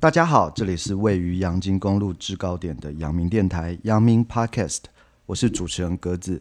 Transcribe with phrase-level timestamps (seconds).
[0.00, 4.82] 大家好，这里是位于阳金公路制高点的阳明电台阳明 Podcast，
[5.26, 6.40] 我是主持人格子。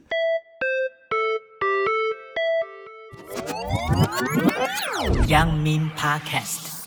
[5.27, 6.85] 阳明 Podcast。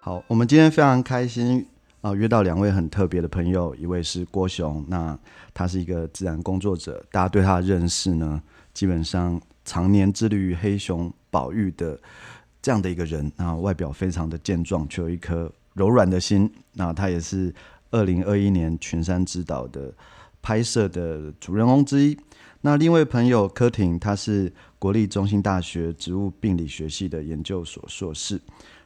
[0.00, 1.66] 好，我们今天非常开心。
[2.00, 5.18] 啊，约到两位很特别的朋友，一位是郭雄，那
[5.52, 8.42] 他是一个自然工作者，大家对他的认识呢，
[8.72, 12.00] 基本上常年致力于黑熊保育的
[12.62, 16.50] 这样的一个人，那外表非常的健壮，却有一颗柔软的心。
[16.72, 17.54] 那他也是
[17.90, 19.92] 二零二一年群山之岛的
[20.40, 22.16] 拍摄的主人翁之一。
[22.62, 28.40] 那另一位朋友柯婷，他是国立中心大学植物病理学系的研究所硕士。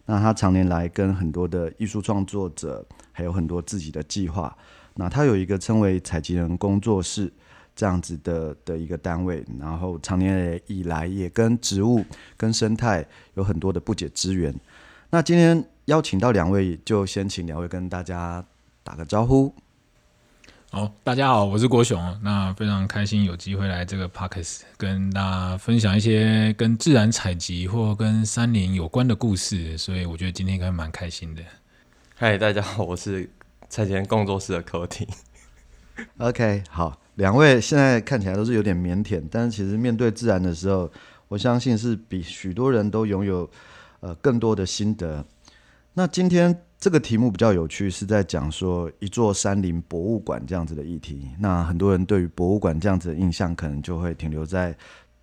[0.06, 4.54] 那他常年来跟很多的艺术创作者，还有很多自己的计划。
[4.94, 7.32] 那他有一个称为采集人工作室
[7.74, 12.04] 这样子的的一个单位，然后常年以来也跟植物、
[12.36, 14.54] 跟生态有很多的不解之缘。
[15.10, 18.44] 那今天邀请到两位，就先请两位跟大家
[18.82, 19.52] 打个招呼。
[20.74, 22.18] 好，大家好，我是郭雄。
[22.20, 31.42] 那非常开心有机会来这个 Podcast 跟大家分享一些跟自然采集或跟山林有关的故事，所以我觉得今天应该蛮开心的。
[32.16, 33.30] 嗨，大家好，我是
[33.68, 35.06] 采集人工作室的柯婷。
[36.18, 40.90] OK，好，两位现在看起来都是有点腼腆，但是其实面对自然的时候，
[41.28, 43.48] 我相信是比许多人都拥有
[44.00, 45.24] 呃更多的心得。
[45.92, 46.62] 那今天。
[46.84, 51.30] 这个题目比较有趣，是在讲说一座山林博物馆这样子的议题。
[51.38, 54.76] 那很多人对于博物馆这样子的印象，可能就会停留在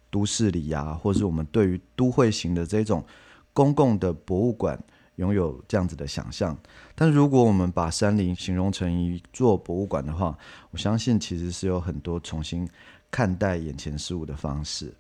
[0.09, 3.06] 都市里呀、啊，或是我们对于都会型的这种
[3.54, 4.76] 公共的博物馆
[5.17, 6.58] 拥有这样子的想象。
[6.95, 10.36] 但如果我们把山林形容成一座博物馆的话，
[10.72, 12.67] 我相信其实是有很多重新
[13.12, 14.92] 看待眼前事物的方式。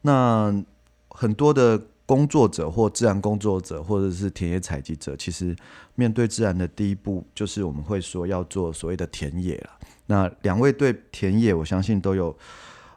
[0.00, 0.64] 那
[1.10, 1.78] 很多的。
[2.04, 5.56] 工作者或自然工作者，或者是田野采集者，其实
[5.94, 9.70] 面对自然的第一步，就是我们会说要做所谓的田野了。
[10.06, 12.36] 那两位对田野，我相信都有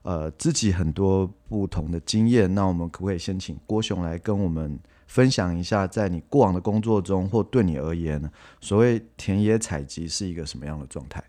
[0.01, 2.53] 呃自己很多不同的经验。
[2.53, 4.77] 那我们可不可以先请郭雄来跟我们
[5.07, 8.29] 分享一下，在你过往的工作中，或对你而言，
[8.59, 11.23] 所谓田野采集是一个什么样的状态？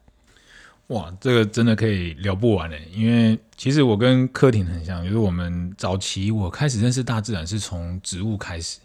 [0.88, 2.86] 哇，这个真的可以聊不完嘞！
[2.92, 8.78] 因为其实我跟柯婷很像，就是我们早期我开始认识大自然是从植物开始。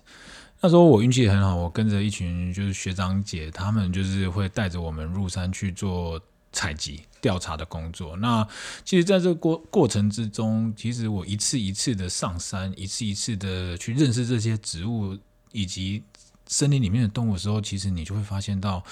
[0.61, 6.19] 那时候我运气很好，我跟着一群就是学长姐，他们就是会带着我们入山去做
[6.51, 8.17] 采集调查的工作。
[8.17, 8.47] 那
[8.83, 15.15] 其实在这个过过程之中，其实我一次一次的上山，一次一次的去认识这些植物
[15.51, 16.01] 以及
[16.47, 18.83] 森林里面的动物的时候，其实你就会发现到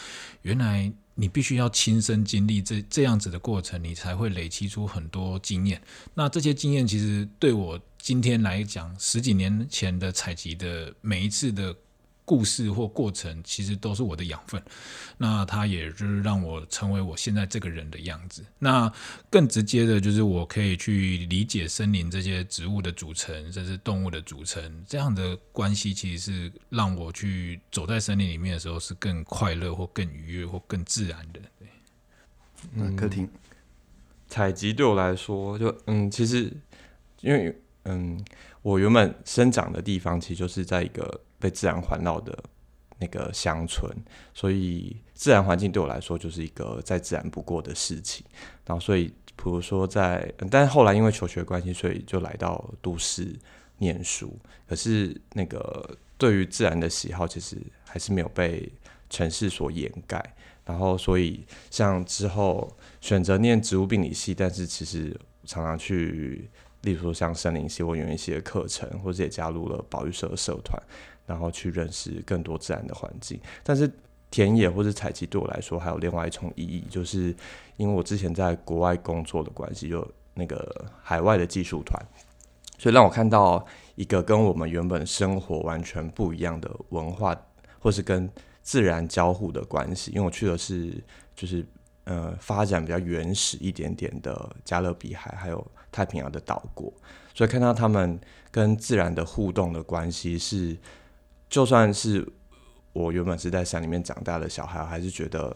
[0.44, 0.94] 原来。
[1.20, 5.82] 你必须要亲身经历这这样子的过程，你才会累积出很多经验。
[6.14, 11.76] 那这些经验其实对我今天来讲，十几年前的采集的每一次的。
[12.30, 14.62] 故事或过程其实都是我的养分，
[15.18, 18.46] 那它也就是让我成为我现在这个人的样子。
[18.60, 18.92] 那
[19.32, 31.40] 更直接的就是我可以去理解森林这些植物的组成，甚至动物的组成，这样的关系其实是让我去走在森林里面的时候是更快乐或更愉悦或更自然的。
[31.58, 31.68] 对，
[32.76, 33.28] 嗯，客厅，
[34.28, 36.54] 采集对我来说就嗯，其实
[37.22, 38.24] 因为嗯，
[38.62, 41.22] 我原本生长的地方其实就是在一个。
[41.40, 42.38] 被自然环绕的
[43.00, 43.90] 那个乡村，
[44.34, 48.26] 所以自然环境对我来说就是一个再自然不过的事情。
[48.66, 49.06] 然后，所以
[49.36, 53.34] 比如说在，但是后来因为求学关系，所以就来到都市
[53.78, 54.38] 念书。
[54.68, 58.70] 可是那个对于自然的喜好，其实还是没有被
[59.10, 60.36] 城市所掩盖。
[60.66, 66.48] 然后，所以像之后选择念植物病理系，但是其实常常去，
[66.82, 70.80] 例如说像森林系或园艺系的课程，或者也加入了保育社的社团。
[71.30, 73.90] 然后去认识更多自然的环境，但是
[74.32, 77.36] 田野或者采集对我来说还有另外一重意义，就是
[77.78, 82.04] 因为我之前在国外工作的关系，有那个海外的技术团，
[82.80, 87.40] 所以让我看到一个跟我们原本生活完全不一样的文化，
[87.78, 88.28] 或是跟
[88.64, 90.10] 自然交互的关系。
[90.10, 90.92] 因为我去的是
[91.36, 91.64] 就是
[92.06, 96.92] 呃发展比较原始一点点的加勒比海还有太平洋的岛国，
[97.36, 100.76] 所以看到他们跟自然的互动的关系是。
[101.50, 102.28] 就算是
[102.94, 105.56] 我原本是在山里面长大的小孩，还是觉得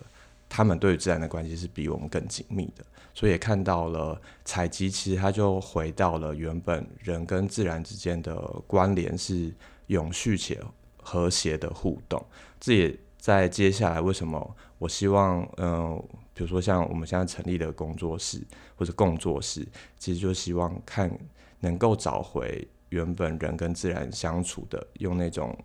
[0.49, 2.83] 他们对于自然的关系是比我们更紧密的。
[3.13, 8.35] 所以也看到了采集，其实它就回到了原本人跟自然之间的
[8.65, 9.53] 关联是
[9.87, 10.59] 永续且
[10.97, 12.23] 和谐的互动。
[12.59, 16.03] 这也在接下来为什么我希望，嗯、
[16.33, 18.41] 比如说像我们现在成立的工作室
[18.75, 19.63] 或者工作室，
[19.99, 21.15] 其实就希望看
[21.59, 25.55] 能够找回原本人跟自然相处的，用那种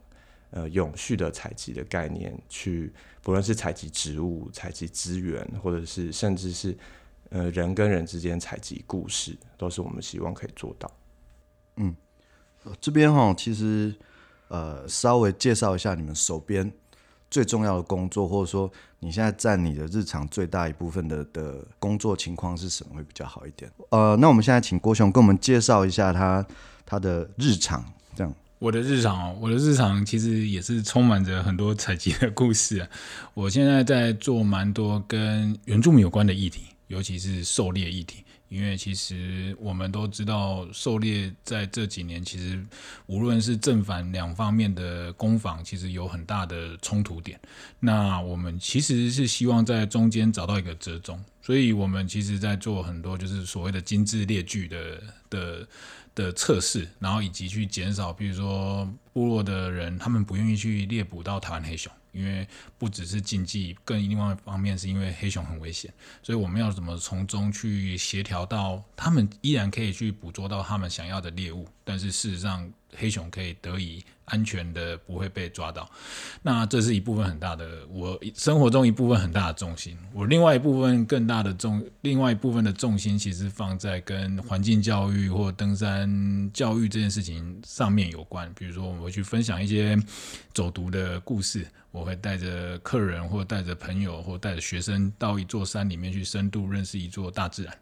[0.50, 2.92] 呃永续的采集的概念去，
[3.22, 6.76] 不论是采集植物、采集资源，或者是甚至是
[7.30, 10.90] 呃人跟人之间采集故事，都是我们希望可以做到。
[11.76, 11.94] 嗯，
[12.80, 13.94] 这边哈，其实
[14.48, 16.72] 呃稍微介绍一下你们手边
[17.30, 18.70] 最重要的工作，或者说
[19.00, 23.70] 你现在占你的日常最大一部分的的工作情况是什么会比较好一点？
[23.90, 26.44] 呃，那我们现在请郭雄跟我们介绍一下他
[26.84, 27.84] 他的日常，
[28.58, 32.88] 我的日常哦，我的日常其实也是充满着很多采集的故事啊。
[33.34, 38.24] 我现在在做蛮多跟原住民有关的议题，尤其是狩猎议题。
[38.48, 42.64] 因为其实我们都知道，狩猎在这几年其实
[43.06, 47.40] 无论是正反两方面的攻防，其实有很大的冲突点。
[47.80, 55.68] 那我们其实是希望在中间找到一个折中，所以我们其实在做很多就是所谓的精致猎具的的。
[56.14, 62.46] 的测试，然后以及去减少，比如说部落的人，他们不愿意去猎捕到台湾黑熊，因为
[62.78, 74.04] 不只是禁忌，更另外一方面是因为黑熊很危险，所以我们要怎么从中去协调到他们依然可以去捕捉到他们想要的猎物，但是事实上黑熊可以得以。
[74.30, 75.90] 安全的不会被抓到，
[76.42, 79.96] 那这是一部分很大的我生活中一部分很大的重心。
[80.12, 88.52] 我另外一部分更大的重，另外一部分的重心其实放在跟环境教育或登山教育这件事情上面有关。
[88.52, 89.98] 比如说，我会去分享一些
[90.52, 91.66] 走读的故事，
[91.98, 97.76] 我会带着客人或带着朋友或带着学生到一座山里面去深度认识一座大自然。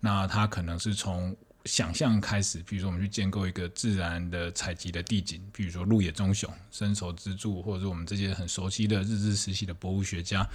[0.00, 1.36] 那他可能是从
[1.66, 10.48] 想象开始，比如说我们去建构一个自然的采集的地景，比如说鹿野棕熊、伸手之助，或者是我们这些很熟悉的日志时期的博物学家，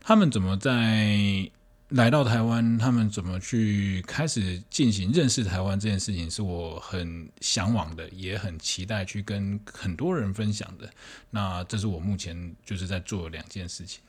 [0.00, 1.48] 他们怎么在
[1.90, 10.88] 来到台湾，他们怎么去开始进行认识台湾这件事情，是我很向往的，也很期待去跟很多人分享的。
[11.30, 14.02] 那这是我目前就是在做两件事情。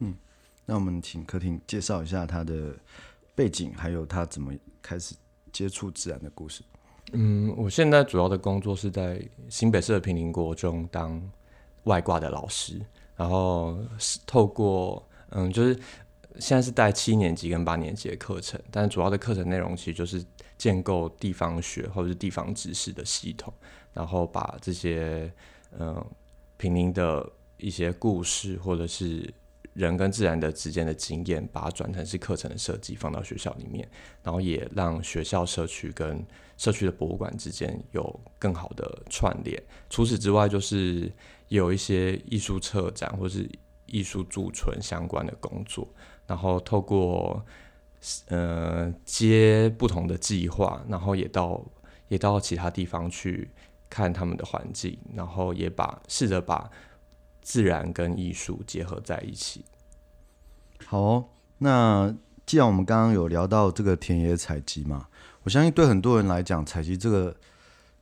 [0.00, 0.14] 嗯，
[0.64, 2.74] 那我们请柯廷介绍一下他的
[3.34, 5.14] 背景，还有他怎么开始。
[5.52, 6.62] 接触自然的故事。
[7.14, 11.18] 嗯，我现在主要的工作是在新北市的平林国中当
[11.84, 12.78] 外挂的老师，
[13.16, 15.80] 然后是透过嗯，就是
[16.38, 20.24] 现在是带七年级跟八年级的课程，但主要的课程内容其实就是
[20.56, 23.52] 建构地方学或者是地方知识的系统，
[23.92, 25.32] 然后把这些
[25.78, 26.04] 嗯
[26.56, 29.32] 平林的一些故事或者是。
[29.74, 33.86] 人跟自然的之间的经验，把它转成是课程的设计，放到学校里面，
[34.22, 36.24] 然后也让学校、社区跟
[36.56, 39.62] 社区的博物馆之间有更好的串联。
[39.90, 41.12] 除此之外，就是
[41.48, 43.46] 有一些艺术策展或是
[43.84, 45.86] 艺术驻存相关的工作，
[46.26, 47.44] 然后透过
[48.28, 51.64] 呃接不同的计划，然后也到
[52.08, 53.50] 也到其他地方去
[53.88, 56.70] 看他们的环境，然后也把试着把。
[57.48, 59.64] 自然跟艺术结合在一起。
[60.84, 61.28] 好哦，
[61.58, 62.12] 那
[62.44, 65.06] 既然我们刚刚有聊到这个田野采集嘛，
[65.44, 67.36] 我相信对很多人来讲，采集这个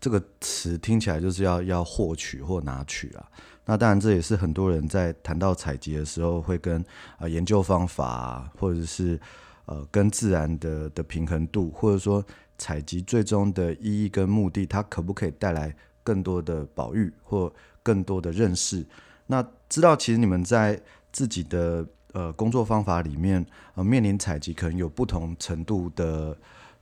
[0.00, 3.31] 这个词听起来就是要要获取或拿取啊。
[3.66, 6.84] 那当然，这也是很多人在谈到采集的时候，会跟
[7.16, 9.19] 啊、研究方法，或者是
[9.64, 12.23] 呃跟自然的的平衡度，或者说
[12.59, 17.50] 采集最终的意义跟目的，它可不可以带来更多的保育或
[17.83, 18.85] 更多的认识？
[19.26, 20.78] 那知道，其实你们在
[21.11, 23.44] 自己的呃工作方法里面，
[23.76, 26.37] 呃面临采集可能有不同程度的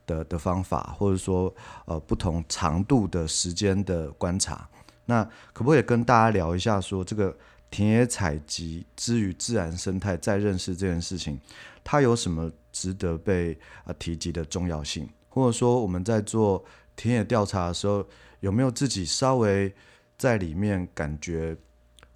[0.05, 1.53] 的的方法，或者说
[1.85, 4.67] 呃不同长度的时间的观察。
[5.05, 7.35] 那可不可以跟大家聊一下，说这个
[7.69, 11.39] 田野采集之于自然生态再认识这件事情，
[11.83, 15.09] 它有什么值得被呃提及的重要性？
[15.29, 16.63] 或者说我们在做
[16.95, 18.05] 田野调查的时候，
[18.39, 19.73] 有没有自己稍微
[20.17, 21.57] 在里面感觉？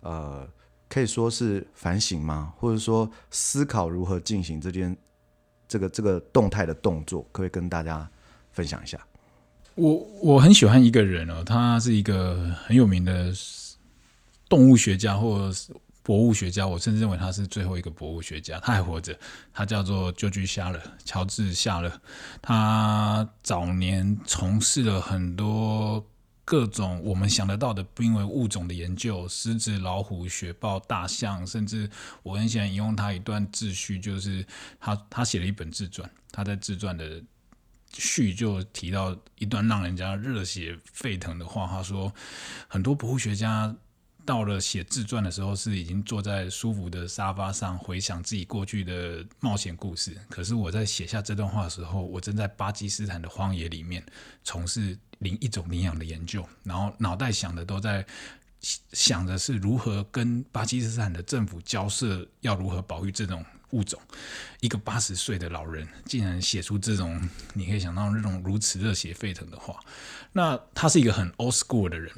[0.01, 0.47] 呃，
[0.87, 2.53] 可以说是反省吗？
[2.57, 4.95] 或者说思考如何进行这件
[5.67, 8.09] 这个这个动态的动作，可以跟大家
[8.51, 9.05] 分享一下？
[9.77, 13.31] 我我很喜欢一个人哦，他是一个很有名的
[14.49, 15.51] 动物学家或
[16.01, 19.17] 博物学家，我甚至认为他是最后一个博物学家，他还活着。
[19.53, 21.91] 他叫做 George 夏勒，乔治夏勒。
[22.41, 26.05] 他早年从事了很多。
[26.49, 31.89] 各种我们想得到的濒危物种的研究，狮子、老虎、雪豹、大象，甚至
[32.23, 34.45] 我很喜欢引用他一段自序，就是
[34.79, 37.21] 他他写了一本自传，他在自传的
[37.93, 42.13] 序就提到一段让人家热血沸腾的话，他说
[42.67, 43.75] 很多博物学家
[44.25, 50.15] 到了写自传的时候，是已经坐在舒服的沙发上回想自己过去的冒险故事。
[50.29, 54.03] 可是我在写下这段话的时候，我正在巴基斯坦的荒野里面
[54.43, 58.05] 从事另一种领养的研究，然后脑袋想的都在
[58.91, 63.99] 想的是如何跟巴基斯坦的政府交涉，要如何保育这种物种。
[64.59, 67.21] 一个八十岁的老人竟然写出这种
[67.53, 69.79] 你可以想到那种如此热血沸腾的话，
[70.31, 72.11] 那他是一个很 old school 的人。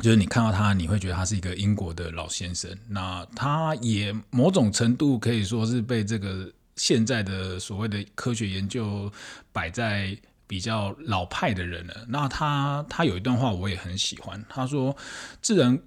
[0.00, 2.76] 就是你看到他，你会觉得他是一个英国的老先生。
[2.88, 9.10] 那他也某种程度可以说是被这个现在的所谓的科学研究
[9.52, 12.04] 摆在比较老派的人了。
[12.08, 14.94] 那他他有一段话我也很喜欢，他说
[15.40, 15.78] ：“自然，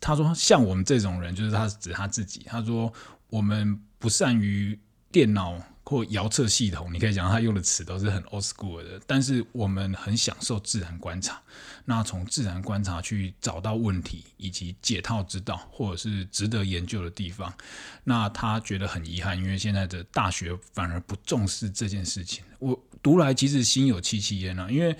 [0.00, 2.44] 他说像我们这种人，就是他指他自己。
[2.46, 2.90] 他说
[3.28, 4.78] 我们不善于
[5.10, 11.38] 电脑。”或遥测系统，你可以讲他用的词都是很 old school 的，但是我们很享受自然观察。
[11.84, 17.52] 那从自然观察去找到问题以及解套之道，或者是值得研究的地方。
[18.02, 22.42] 那他觉得很遗憾，因为现在的大学反而不重视这件事情。
[22.60, 24.96] 我读来其实心有戚戚焉啊，因为。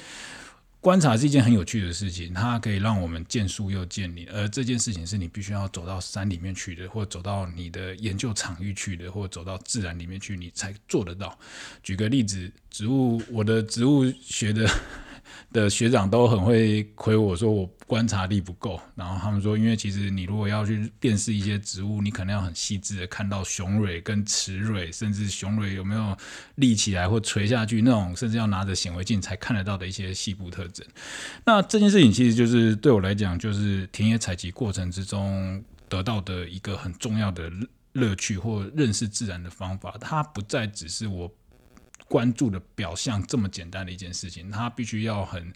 [0.85, 11.39] 观察是一件很有趣的事情，它可以让我们见树又见林，而这件事情是你必须要走到山里面去的，或走到你的研究场域去的，或走到自然里面去，你才做得到。
[11.83, 14.69] 举个例子，植物，我的植物学的。
[15.55, 26.17] 的学长都很会亏我说我观察力不够，然后他们说，因为其实你如果要去辨识一些植物，你可能要很细致的看到雄蕊跟雌蕊，甚至雄蕊有没有
[26.57, 30.85] 立起来或垂下去那种，甚至要拿着显微镜才看得到的一些细部特征。
[31.45, 37.49] 那这件事情其实就是对我来讲，就是田野采集过程之中得到的一个很重要的
[37.93, 41.33] 乐趣或认识自然的方法，它不再只是我。
[42.07, 45.53] 关注的表象这么简单的一件事情，他必须要很，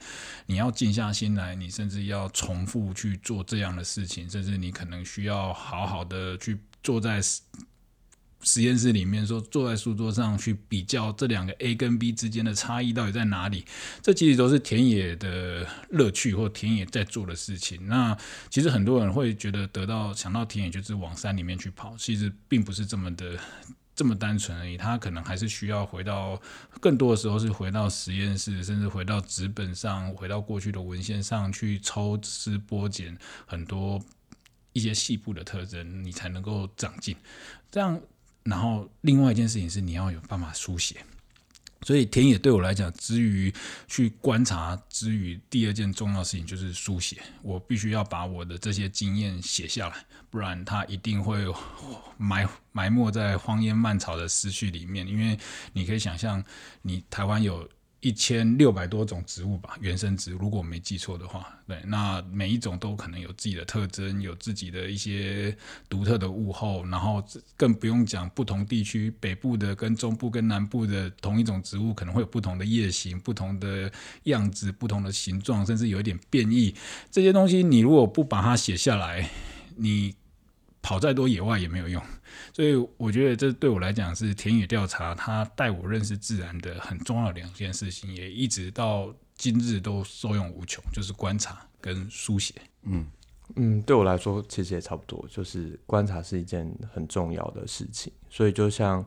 [0.46, 7.20] 你要静下心来，你甚至要重复去做这样的事情，甚至你可能需要好好的去坐在
[8.40, 13.64] 实验室里面，说坐在书桌上去比较这两个 A 跟 B 之间的差异到底在哪里。
[14.00, 17.86] 这其实都是田野的乐趣或田野在做的事情。
[17.88, 18.16] 那
[18.48, 23.38] 其实很多人会觉得得到想到田野就是往山里面去跑，其实并不是这么的。
[23.98, 26.40] 这么单纯而已，他可能还是需要回到
[26.80, 34.00] 更多的时候是回到实验室，甚至回到纸本上，回到过去的文献上去抽丝剥茧很多
[34.72, 37.16] 一些细部的特征，你才能够长进。
[37.72, 38.00] 这样，
[38.44, 41.04] 然后另外一件事情是你要有办法书写。
[41.82, 43.52] 所以田野对我来讲，之余
[43.86, 47.22] 去观察，之余第二件重要事情就是书写。
[47.42, 49.96] 我必须要把我的这些经验写下来，
[50.28, 51.44] 不然它一定会
[52.16, 55.06] 埋埋没在荒烟蔓草的思绪里面。
[55.06, 55.38] 因为
[55.72, 56.42] 你可以想象，
[56.82, 57.68] 你台湾有。
[58.00, 65.56] 一千六百多种植物吧，原生植物，如果我没记错的话，对，那每一种都可能有自己的特征，有自己的一些
[65.88, 67.20] 独特的物候，然后
[67.56, 73.90] 更不用讲不同地区，北部的跟中部跟南部的同一种植物可能会有不同的叶形、不同的
[74.24, 76.72] 样子、不同的形状，甚至有一点变异。
[77.10, 79.28] 这些东西你如果不把它写下来，
[79.74, 80.14] 你
[80.80, 82.00] 跑再多野外也没有用。
[82.52, 92.54] 所以我觉得这对我来讲是田野调查，它带我认识自然的很重要的两件事情，也一直到今日都受用无穷，就是观察跟书写。
[92.82, 93.06] 嗯
[93.56, 98.12] 嗯，对我来说其实也差不多，就是观察是一件很重要的事情。
[98.28, 99.04] 所以就像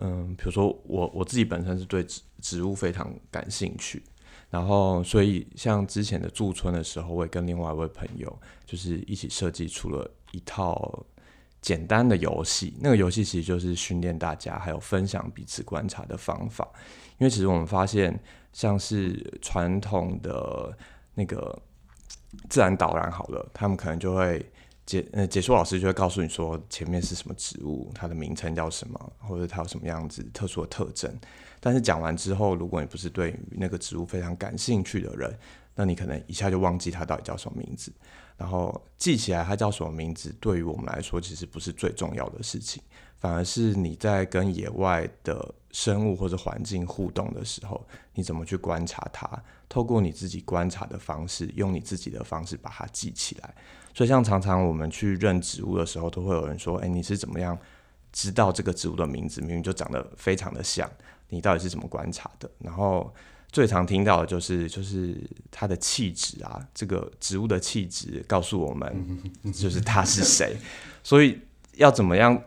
[0.00, 4.02] 嗯，比如说我我自己本身是对植植物非常感兴趣，
[4.50, 11.06] 然后所以像之前的驻村的时候，我也跟另外一位朋友就是一起设计出了一套。
[11.68, 16.66] 简单的游戏，那个游戏其实就是训练大家，还有分享彼此观察的方法。
[17.18, 18.18] 因为其实我们发现，
[18.54, 20.74] 像是传统的
[21.12, 21.60] 那个
[22.48, 24.42] 自然导览好了，他们可能就会
[24.86, 31.14] 解呃解说老师就会告诉你说前面是什么植物，它的名称叫什么，或者它有什么样子特殊的特征。
[31.60, 35.38] 但是讲完之后，如果你不是对于那个植物非常感兴趣的人，
[35.74, 37.92] 那你可能一下就忘记它到底叫什么名字。
[38.38, 42.80] 然后记起来它叫什么名字，对于我们来说其实不是最重要的事情，
[43.18, 49.28] 反而是你在跟野外的生物或者环境互动的时候，你怎么去观察它，
[49.68, 53.52] 透过你自己观察的方式，用你自己的方式把它记起来。
[53.92, 57.58] 所以像常常我们去认植物的时候，都会有人说：“哎，你是怎么样
[58.12, 59.40] 知道这个植物的名字？
[59.40, 60.88] 明明就长得非常的像，
[61.28, 63.12] 你到底是怎么观察的？”然后。
[63.50, 65.16] 最常听到的就是，就是
[65.50, 69.18] 它的气质啊，这个植物的气质告诉我们，
[69.52, 70.56] 就是它是谁。
[71.02, 71.40] 所以
[71.76, 72.40] 要怎么样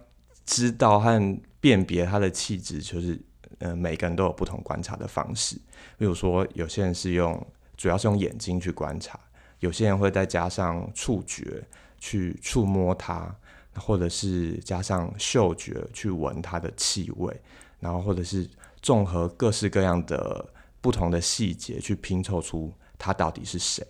[0.45, 3.19] 知道和辨别它的气质，就是
[3.59, 5.55] 呃，每个人都有不同观察的方式。
[5.97, 9.19] 比如说，有些人是用，主要是用眼睛去观察；
[9.59, 11.63] 有些人会再加上触觉
[11.99, 13.35] 去触摸它，
[13.75, 17.35] 或者是加上嗅觉去闻它的气味，
[17.79, 18.47] 然后或者是
[18.81, 20.43] 综合各式各样的
[20.81, 23.85] 不同的细节去拼凑出他到底是谁。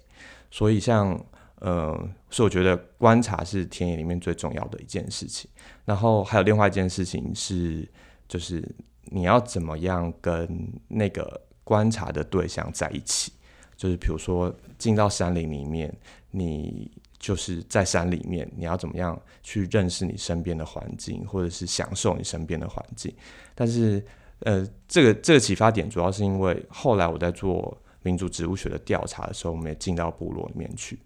[0.51, 1.17] 所以像，
[1.55, 1.93] 呃，
[2.29, 5.49] 所以我觉得观察是田野里面最重要的一件事情。
[5.85, 7.87] 然后还有另外一件事情是，
[8.27, 8.63] 就是
[9.05, 13.31] 你要怎么样跟那个观察的对象在一起。
[13.77, 15.91] 就是比如说进到山林里面，
[16.29, 23.11] 你就是在山里面，你要怎么样去认识你身边的环境，或者是享受你身边的环境。
[23.55, 24.05] 但是，
[24.41, 30.99] 呃，这个这个启发点主要是因为后来我在做民族植物学的调查的时候，我们也进到部落里面去，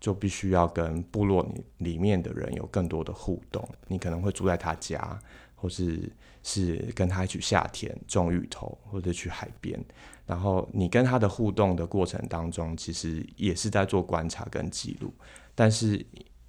[0.00, 3.68] 就必须要跟部落里里面的人有更多的互动。
[3.88, 5.18] 你可能会住在他家，
[5.56, 6.10] 或是
[6.42, 9.78] 是跟他一起下田种芋头，或者去海边。
[10.24, 15.12] 然后你跟他的互动的过程当中，其实也是在做观察跟记录，
[15.54, 16.04] 但是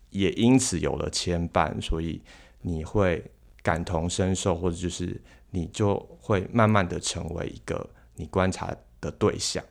[0.10, 2.22] 也因此有了牵绊，所以
[2.62, 3.24] 你会
[3.62, 5.20] 感同身受，或者就是
[5.52, 5.96] 你就
[6.28, 9.64] 会慢慢的成为一个你观察的对象。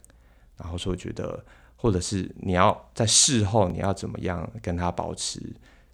[0.56, 1.44] 然后说觉得，
[1.76, 5.38] 或者是你要在事后你要怎么样跟他保持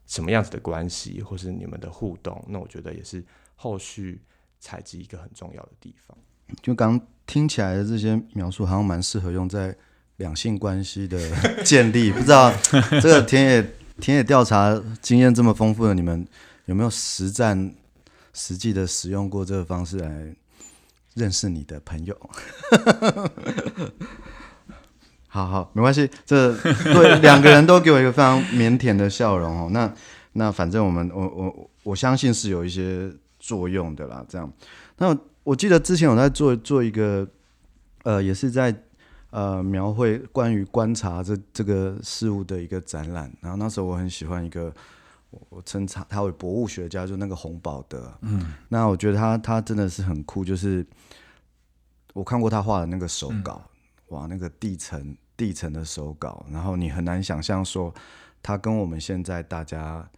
[0.07, 3.25] 什么样子的关系，或是你们的互动，那我觉得也是
[3.57, 4.23] 后续
[4.61, 6.17] 采集一个很重要的地方。
[6.63, 9.77] 就刚听起来的这些描述，好像蛮适合用在
[10.19, 11.19] 两性关系的
[11.65, 12.13] 建立。
[12.13, 12.55] 不知道
[13.01, 16.25] 这个田野田野调查经验这么丰富的你们，
[16.67, 17.75] 有没有实战
[18.33, 20.33] 实际的使用过这个方式来
[21.15, 22.17] 认识你的朋友？
[25.29, 26.09] 好好，没关系。
[26.25, 29.69] 这对两个人都给我一个非常腼腆的笑容哦。
[29.71, 29.93] 那
[30.33, 34.25] 那反正我们我我我相信是有一些作用的啦。
[34.29, 34.51] 这样
[34.99, 35.17] 那。
[35.45, 37.27] 我记得之前我在做做一个，
[38.05, 38.73] 呃，也是在
[39.31, 43.29] 呃描绘关于观察这这个事物的一个展览。
[43.41, 44.73] 然后那时候我很喜欢一个，
[45.49, 48.13] 我称他他为博物学家，就那个洪宝德。
[48.21, 50.87] 嗯，那我觉得他他真的是很酷，就是
[52.13, 53.63] 我看过他画的那个手稿，
[54.09, 57.93] 嗯、哇，那个地层地层的手稿，然后你很难想象说
[58.43, 60.09] 他跟我们现在大家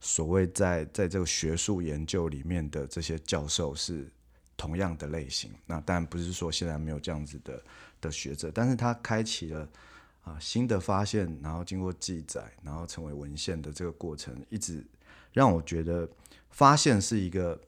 [0.00, 4.10] 所谓在在这个学术研究里面的这些教授是。
[4.60, 7.62] 同样的类型，那当然不是说现在没有这样子的
[8.00, 9.68] 的学者，但是他开启了
[10.28, 14.86] 啊新的发现，然后经过记载，然后成为文献的这个过程，一直
[15.32, 16.08] 让我觉得
[16.50, 17.60] 发现是一个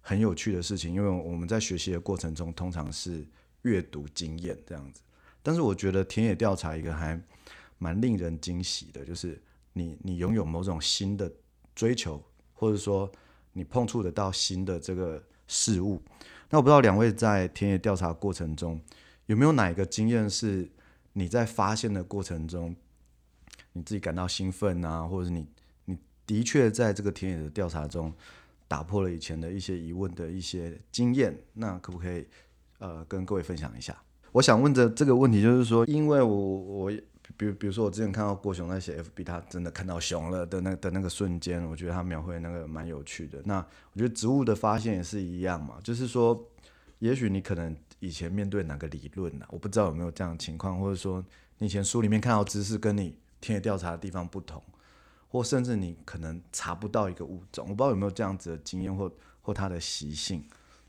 [0.00, 3.26] 很有趣的事情，因为我们在学习的过程中通常是
[3.62, 5.02] 阅读经验这样子，
[5.42, 7.20] 但是我觉得田野调查一个还
[7.78, 11.32] 蛮令人惊喜的，就是你你拥有某种新的
[11.74, 12.22] 追求，
[12.54, 13.10] 或者说
[13.52, 15.22] 你碰触得到新的这个。
[15.52, 16.00] 事物，
[16.48, 18.80] 那我不知道两位在田野调查过程中
[19.26, 20.70] 有没有哪一个经验是
[21.12, 22.74] 你在发现的过程中，
[23.72, 25.46] 你自己感到兴奋啊，或者是你
[25.84, 28.12] 你的确在这个田野的调查中
[28.68, 32.26] 打破了以前的一些疑问的一些经验，那可不可以
[32.78, 33.96] 呃跟各位分享一下？
[34.32, 36.92] 我想问的这个问题就是说，因为我我。
[37.36, 43.40] 比如，比如说，我之前看到郭熊在写 FB，他真的看到熊了的那的那个瞬间，我觉得他描绘那个蛮有趣的。
[43.44, 46.48] 那我觉得植物的发现也是一样嘛，就是说，
[46.98, 51.24] 也许你可能以前面对哪个理论呢、我不知道有没有这样的情况，或者说
[51.58, 54.60] 你以前书里面看到知识跟你田野调查的地方不同，
[55.28, 59.10] 或甚至你可能查不到一个物种，我不知道有没有这样子的经验或
[59.40, 60.44] 或它的习性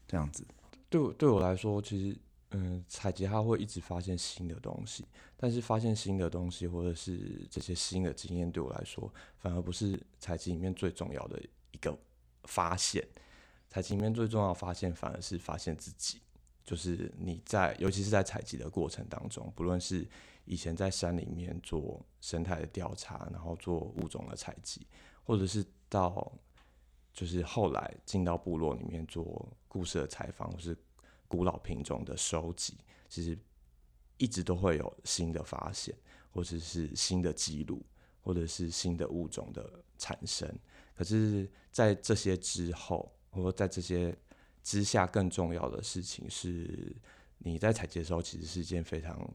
[0.07, 0.43] 这样子。
[0.89, 2.17] 对对我来说，其实。
[2.53, 5.05] 嗯，采集它会一直发现新的东西，
[5.37, 11.97] 但是发现新的东西或者是这些新的经验，对我来说反而不是采集里面最重要的一个
[12.43, 13.07] 发现。
[13.69, 16.19] 采集里面最重要的发现反而是发现自己，
[16.63, 20.07] 就是你在，尤其是在采集的过程当中，不论是
[20.45, 24.85] 以前在山里面做生态的调查，然后做物种的采集，
[25.23, 26.31] 或者是到
[27.13, 30.77] 就是后来进到部落里面做故事的采访，或是。
[31.31, 33.39] 古老品种的收集，其实
[34.17, 35.95] 一直都会有新的发现，
[36.29, 37.81] 或者是新的记录，
[38.21, 40.45] 或者是新的物种的产生。
[40.93, 44.13] 可是，在这些之后，或者在这些
[44.63, 46.95] 之下，更重要的事情是，
[47.37, 49.29] 你在采集的时候，其实是一件非常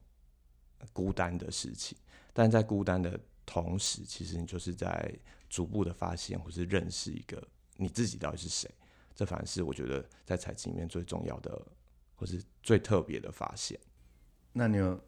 [0.93, 1.97] 孤单的事情。
[2.33, 5.13] 但在孤单的同时，其实你就是在
[5.49, 7.43] 逐步的发现，或是认识一个
[7.77, 8.71] 你自己到底是谁。
[9.15, 11.67] 这反而是我觉得在采集里面最重要的。
[12.19, 13.79] 或是最特别的发现，
[14.51, 14.99] 那你有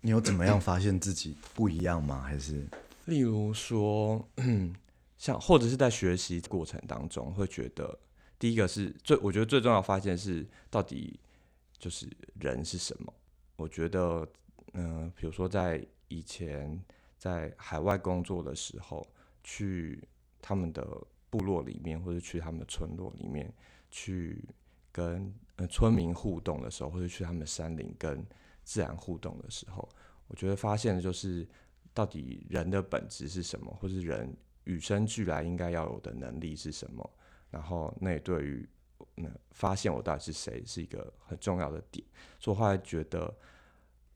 [0.00, 2.22] 你有怎么样发现自己不一样吗？
[2.22, 2.66] 还是
[3.04, 4.26] 例如说，
[5.18, 7.98] 像或者是在学习过程当中，会觉得
[8.38, 11.18] 第一个是最我觉得最重要发现是到底
[11.78, 12.08] 就是
[12.40, 13.12] 人是什么？
[13.56, 14.26] 我觉得，
[14.74, 16.80] 嗯、比如说在以前
[17.16, 19.06] 在海外工作的时候，
[19.42, 20.02] 去
[20.40, 20.86] 他们的
[21.30, 23.52] 部落里面，或者去他们的村落里面
[23.90, 24.44] 去
[24.92, 28.24] 跟呃村民互动的时候，或者去他们山林跟
[28.62, 29.88] 自然互动的时候，
[30.28, 31.46] 我觉得发现的就是
[31.92, 37.10] 到底人的本质是什么，或是人与生俱来应该要有的能力是什么。
[37.50, 38.68] 然后那也对于
[39.14, 42.04] 那发现我到底是谁是一个很重要的点。
[42.38, 43.34] 所以我后来觉得，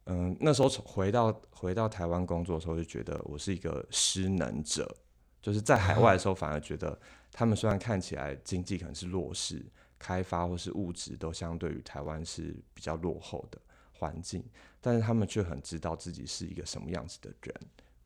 [0.04, 4.96] 嗯，那时候回到回到台湾工作的时候，就觉得我是一个失能者。
[5.40, 6.96] 就是在海外的时候，反而觉得
[7.32, 9.60] 他们虽然看起来经济可能是弱势，
[9.98, 13.60] 开发或是物质都相对于台湾是比较落后的
[13.92, 14.44] 环境，
[14.80, 17.54] 但是他们却很知道自己是一个什么样子的人。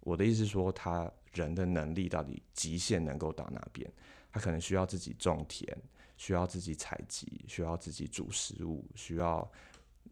[0.00, 3.92] 我的意思是说，他人的能力到底极限能够到哪边？
[4.36, 5.66] 他可能需要自己种田，
[6.18, 9.50] 需要自己采集，需要自己煮食物，需要，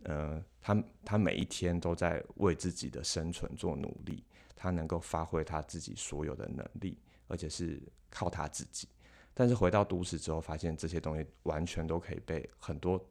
[0.04, 4.24] 呃，他他每一天都在为自己的生存做努力，
[4.56, 6.98] 他能够发挥他自己所有的能力。
[7.26, 8.86] 而且是靠他自己，
[9.32, 13.02] 但是回到都市之后，发现这些东西完全都可以被很多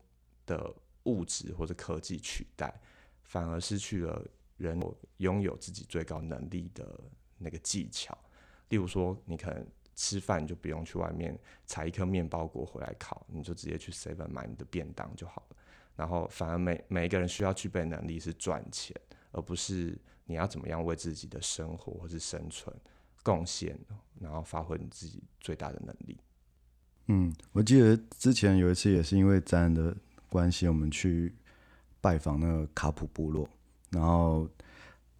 [0.45, 0.71] 的
[1.05, 2.71] 物质或者科技取代，
[3.23, 4.23] 反而失去了
[4.55, 4.79] 人
[5.17, 6.87] 拥有自己最高能力的
[7.39, 8.15] 那个技巧。
[8.69, 15.55] 例如说，你可能吃饭就不用去外面采一颗面包果回来烤，你就直接去 Seven 买你的便当就好了。
[15.95, 18.95] 然后，反而每每一个人需要具备能力是赚钱，
[19.31, 22.75] 而不是你要怎么样为自己的生活或是生存。
[23.25, 23.79] 贡献，
[24.19, 26.19] 然后发挥你自己最大的能力。
[27.07, 29.95] 嗯，我记得之前有一次也是因为自然的
[30.27, 31.33] 关系，我们去
[32.01, 33.47] 拜访那个卡普部落，
[33.91, 34.45] 然后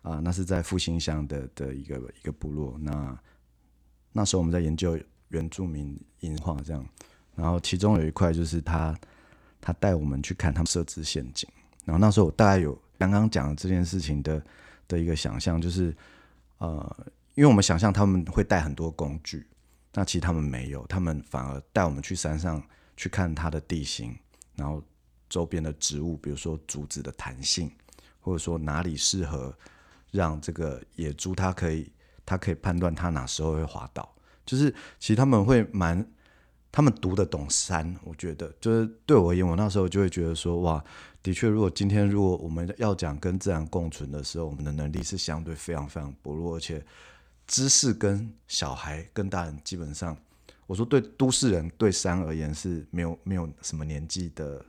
[0.01, 2.77] 啊，那是在复兴乡的的一个一个部落。
[2.77, 3.17] 那
[4.13, 4.97] 那时候我们在研究
[5.27, 6.85] 原住民文化，这样，
[7.35, 8.97] 然后其中有一块就是他
[9.59, 11.49] 他带我们去看他们设置陷阱。
[11.83, 14.41] 然后那时候我大概有刚刚讲的这件事情的
[14.87, 15.93] 的一个想象，就是
[16.59, 17.07] 呃。
[17.35, 19.43] 因为我们想象他们会带很多工具，
[19.93, 22.61] 那其实他们没有，他们反而带我们去山上
[22.95, 24.15] 去看它的地形，
[24.55, 24.79] 然后
[25.27, 27.71] 周边的植物，比如说竹子的弹性，
[28.19, 29.51] 或者说哪里适合
[30.11, 31.91] 让这个野猪它可以
[32.25, 34.13] 他可以判断他哪时候会滑倒，
[34.45, 36.05] 就是其实他们会蛮
[36.71, 40.83] 他们读得懂山，我觉得就是对我而言，我那时候就会觉得说哇，
[41.21, 46.83] 的确，如果今天如果我们要讲跟自然共存的时候，我们的能力是相对非常非常薄弱，而且。
[47.45, 50.17] 知识跟小孩跟大人基本上，
[50.65, 54.65] 我说对都市人对山而言是没有没有什么年纪的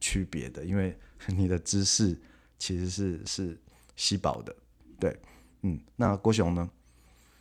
[0.00, 2.20] 区别的，因为你的知识
[2.58, 3.56] 其实是是
[3.94, 4.54] 稀薄的。
[4.98, 5.16] 对，
[5.62, 6.68] 嗯，那郭雄呢？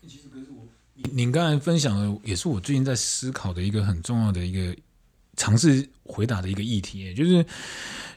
[0.08, 0.66] 其实可是我，
[1.12, 4.76] 您刚才分享的也是我最近在思考的一个很重要的一个。
[5.40, 7.46] 尝试回答的一个议题，就是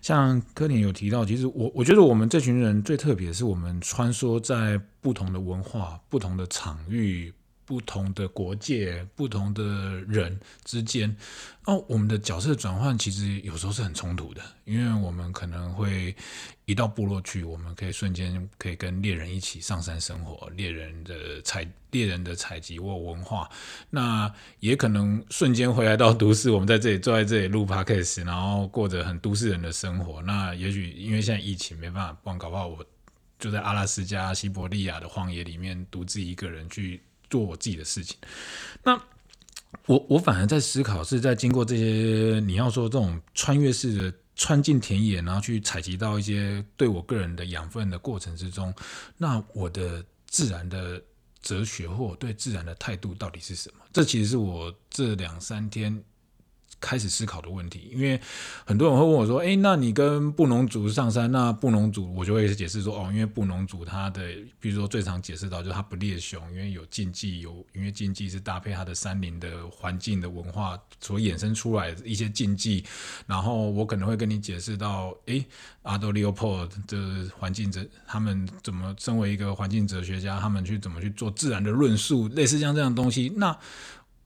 [0.00, 7.30] 像柯林有提到，其实我我觉得我们这群人最特别的是，我们穿梭在不同的文化、不同的场域。
[7.70, 9.62] 不同的国界、不同的
[10.08, 11.16] 人之间，
[11.66, 16.12] 哦，我们的角色转换其实有时候是很冲突的，因为我们可能会
[16.64, 23.48] 一到部落去，我们可以瞬间可以跟猎人一起上山生活，猎人的采猎人的采集或文化，
[23.88, 24.28] 那
[24.58, 30.20] 也可能瞬间回来到都市，我们在这里坐在这里录 podcast，然后过着很都市人的生活。
[30.22, 32.84] 那也许因为现在疫情没办法，不然搞不好我
[33.38, 37.00] 就在阿拉斯加、西伯利亚的荒野里面独自一个人去。
[37.30, 38.18] 做我自己的事情，
[38.82, 39.00] 那
[39.86, 48.74] 我我反而在思考，是在经过这些你要说这种穿越式的穿进田野，然后去采集到一些对我个人的养分的过程之中，
[49.16, 51.02] 那我的自然的
[51.40, 53.84] 哲学或我对自然的态度到底是什么？
[53.92, 56.02] 这其实是我这两三天。
[56.80, 58.18] 开始思考的问题，因为
[58.64, 64.22] 很多人会问我说：“诶，那你跟布农族上山，那布农族我就会解释说，哦，因为布农族他的，
[64.58, 72.82] 比如说最常解释到就是他不猎熊，因为有禁忌，有因为禁忌是搭配他的山林的环境的文化所衍生出来一些禁忌。
[73.26, 75.44] 然后我可能会跟你解释到，诶
[75.82, 83.32] ，Aldo Leopold 的环境哲，他们怎么身为一个环境哲学家，他们去怎么去做自然的论述，类似像这样的东西。
[83.36, 83.56] 那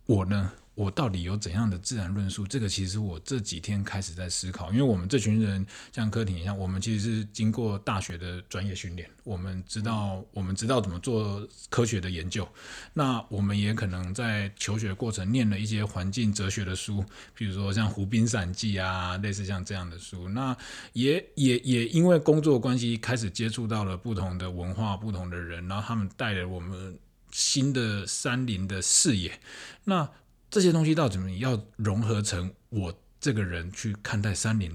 [0.06, 0.52] 我呢？
[0.74, 2.46] 我到底有怎样的自然论述？
[2.46, 12.48] 这个其实我这几天开始在思考，因为我们这群人像柯廷一样，我们其实是经过大学的专业训练，我们知道我们知道怎么做科学的研究。
[12.92, 20.28] 那我们也可能在求学过程念了一些环境哲学的书，比如说像《湖滨散记》啊，类似像这样的书。
[20.28, 20.56] 那
[20.92, 26.98] 也也也因为工作关系，开始接触到了不同的文化、不同的人，然后他们带了我们
[27.30, 29.38] 新的山林的视野。
[29.84, 30.08] 那
[30.54, 34.70] 这些东西到底怎么要融合成我这个人去看待山林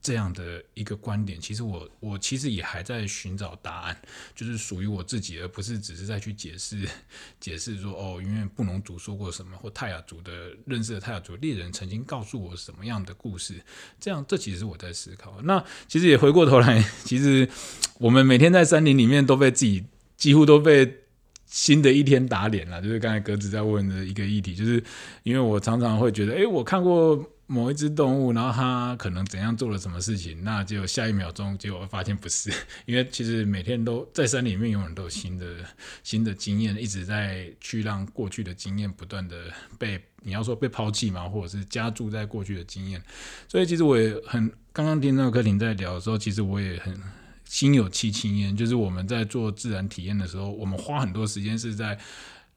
[0.00, 4.00] 这样的一个观点，其实我我其实也还在寻找答案，
[4.36, 6.88] 就是属于我自己，而不是只是在去解释
[7.40, 13.60] 解释说哦，因为布农族说过什么，或泰雅族的认识的泰雅族猎人曾经告诉我什么样的故事，
[13.98, 15.40] 这样这其实我在思考。
[15.42, 17.48] 那其实也回过头来，其实
[17.98, 19.86] 我们每天在山林里面都被自己
[20.16, 21.00] 几乎都被
[21.46, 24.82] 新的一天打脸了，就是刚才格子在问的一个议题，就是
[25.22, 27.32] 因为我常常会觉得，哎，我看过。
[27.48, 32.52] 某一只动物，然后它可能怎样做了什么事情，那就下一秒钟，结果发现不是，
[32.86, 35.46] 因为其实每天都在山里面，永远都有新的
[36.02, 39.44] 新的经验，一直在去让过去的经验不断的
[39.78, 43.00] 被你要说被抛弃嘛，或者是加注在过去的经验。
[43.46, 47.00] 所以其实我也很刚刚听到柯廷在聊的时候，其实我也很
[47.46, 51.98] 心有戚戚焉，就是我们在做自然体验的时候，我们花很多时间是在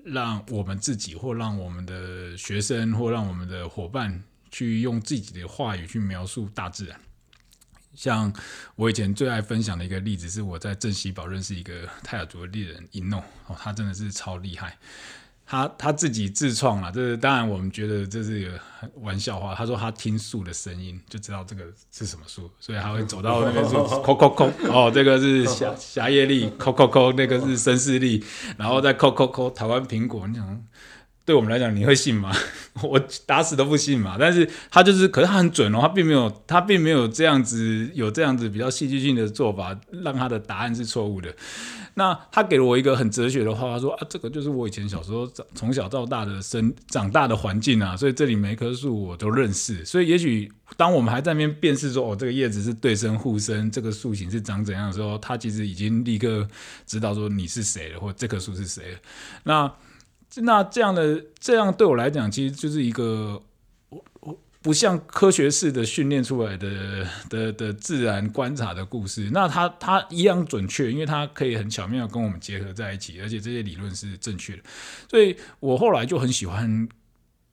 [0.04, 4.21] 让我们自己，或让我们的学生，或让我们的伙伴。
[4.52, 6.99] 去用自己的话语去描述大自然，
[7.93, 8.34] 像
[8.75, 14.75] 我以前最爱分享的一个例子，是我在镇西堡认识一个泰雅族的猎人一诺哦，他真的是超厉害。
[15.49, 18.51] 他他自己自创了，这是当然我们觉得这是一个
[19.01, 19.55] 玩笑话。
[19.55, 28.23] 他说他听树的声音就知道这个是什么树，所以他会走到那边树， 扣扣扣，哦，这个是霞霞叶栗，扣扣扣，那个是绅士栗，
[28.57, 30.63] 然后再扣扣扣，台湾苹果，你想。
[31.29, 32.35] 对我们来讲，你会信吗？
[32.81, 34.17] 我打死都不信嘛。
[34.19, 41.31] 但是他就是，可是他很准哦，他并没有，他并没有这样子，有这样子比较戏剧性的做法，让他的答案是错误的。
[41.93, 49.85] 那他给了我一个很哲学的话，他说啊，这个就是我以前小时候长从小到大的生长大的环境啊，所以这里每一棵树我都认识。
[49.85, 56.47] 所以也许当我们还在那边辨识说，哦，这个叶子是对生互生，这个树形是长怎样的时候，他其实已经立刻
[56.87, 58.97] 知道说你是谁了，或这棵树是谁了。
[59.43, 59.71] 那。
[60.37, 63.41] 那这样的这样对我来讲，其实就是一个
[63.89, 69.29] 我我不像科学式的训练出来的的的自然观察的故事。
[69.33, 74.63] 那它它一样准确，因为它可以很巧妙跟我们结合在一起，而且这些理论是正确的。
[75.09, 76.87] 所以我后来就很喜欢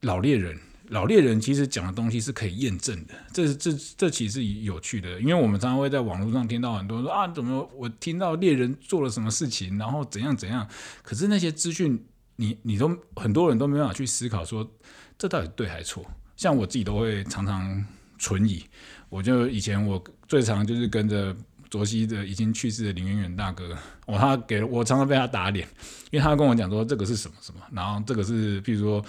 [0.02, 0.58] 老猎人。
[0.90, 10.68] 老猎人其实讲的东西是可以验证的，这这这其实有趣的，因为我们常常会在网络上听到很多人说啊，怎么我听到猎人做了什么事情，然后怎样怎样，
[11.02, 12.04] 可是那些资讯。
[12.36, 14.70] 你你都很多人都没办法去思考说，
[15.18, 16.04] 这到底对还是错？
[16.36, 17.84] 像我自己都会常常
[18.18, 18.62] 存疑。
[19.08, 21.34] 我就以前我最常就是跟着
[21.70, 25.66] 卓西的已经去世的林远远大哥，我他给我常常被他打脸，
[26.10, 29.04] 因为他跟我讲说这个是什么什么，然后这个是譬如说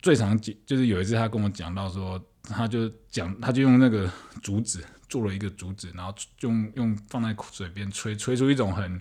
[0.00, 4.10] 最常就是有一次他跟我讲到说，他就讲他就用那个
[4.42, 9.00] 竹子做了一个竹子，然后用用放在水边吹，吹出一种很。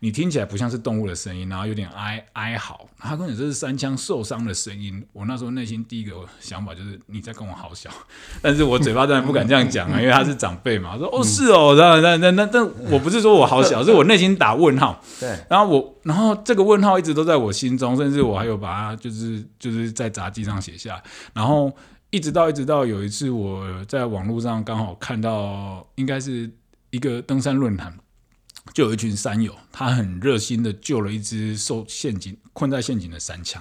[0.00, 2.86] 你听起来不像是动物的声音，然后有点哀哀嚎。
[2.98, 5.04] 他跟你这是三枪受伤的声音。
[5.12, 7.90] 我那时候内心第一个想法就是你在跟我好笑，
[8.42, 10.96] 但是我嘴巴当然不敢这样讲啊，因为他是长辈嘛。
[10.98, 15.02] 说哦是哦，那那那那，但我不是说我好小， 是我内心打问号。
[15.20, 21.02] 对，然后我，然后这个问号一直都在我心中，甚至我还有把它就是就是在杂记上写下。
[21.32, 21.72] 然后
[22.10, 26.50] 一直到一直到有一次我在网络上刚好看到，应该是
[26.90, 27.92] 一个登山论坛。
[28.72, 33.58] 就有一群山友，他很热心的救了一只受陷阱困在陷阱的山羌。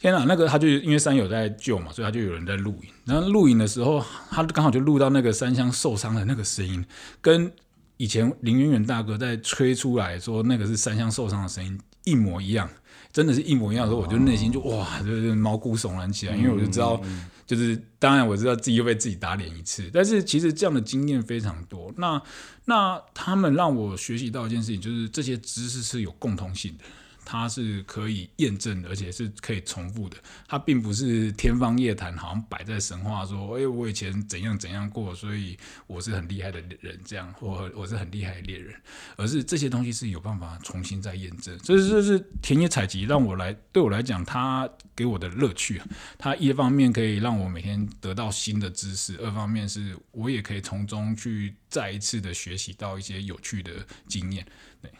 [0.00, 2.88] 天啊，那个他就因为山友在救嘛，所以他就有人在录影。
[3.04, 6.84] 然后录影的时候，他刚好就录到那个山羌受伤的那个声音，
[7.20, 7.52] 跟
[7.98, 12.68] 以前林远远大哥在吹出来说那个是山羌受伤的声音一模一样，
[13.12, 17.00] 真的是一模一样的时候，我就内心就哇，就是毛骨悚然起来，因为我就知道。
[17.46, 21.92] 就是当然我知道自己又被自己打脸一次，但是其实这样的经验非常多。
[21.96, 22.22] 那
[22.64, 26.84] 那他们让我学习到一件事情，就是这些知识是有共通性的。
[27.24, 30.16] 它是可以验证，而且是可以重复的。
[30.46, 35.56] 它并不是天方夜谭，好像摆在神话说：“哎，我以前怎样怎样过，所以
[35.86, 38.74] 我是很厉害的人。”这样，或我是很厉害的猎人，
[39.16, 41.58] 而是这些东西是有办法重新再验证。
[41.60, 45.80] 所以这是田野采集让我来，对我来讲，它给我的乐趣。
[46.18, 53.72] 它一方面可以让我每天得到新的知识，二方面是我也可以从中去再一次的学习到一些有趣的
[54.06, 54.46] 经验。
[54.80, 54.90] 对。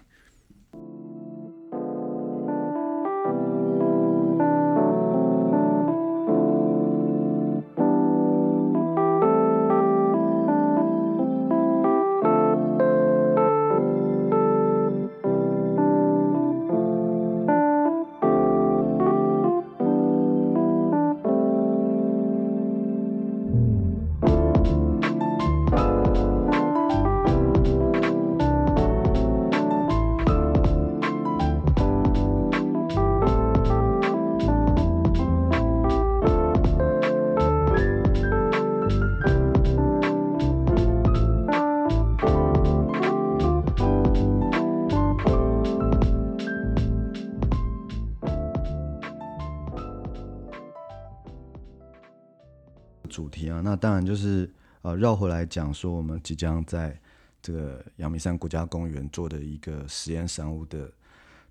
[53.83, 54.49] 当然就是
[54.83, 56.97] 呃绕回来讲说，我们即将在
[57.43, 60.89] 这个阳明山国家公园做的一个实验山屋的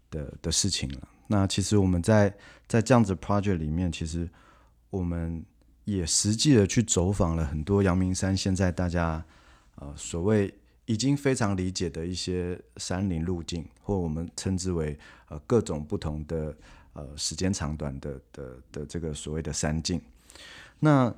[0.09, 1.07] 的的事情了。
[1.27, 2.33] 那其实我们在
[2.69, 4.29] 在这样子 project 里面，其实
[4.89, 5.43] 我们
[5.83, 9.21] 也实际的去走访了很多阳明山现在大家
[9.75, 10.53] 呃所谓
[10.85, 16.55] 已经非常理解的一些山林路径，或我们称之为呃各种不同的
[16.93, 20.01] 呃时间长短的的的这个所谓的山径。
[20.79, 21.13] 那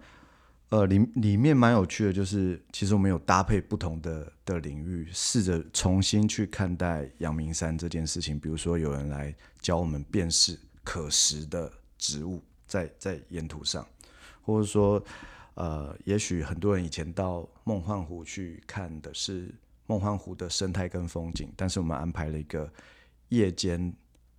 [0.70, 8.40] 呃里里面蛮有趣的，就是其实我们有搭配不同的的领域，试着重新去看待阳明山这件事情。
[8.40, 13.88] 比如说有人来教我们辨识可食的植物在在沿途上，
[14.42, 15.04] 或者说
[15.54, 19.54] 呃也许很多人以前到梦幻湖去看的是
[19.86, 22.68] 梦幻湖的生态跟风景，但是我们安排了一个
[23.30, 23.94] 夜间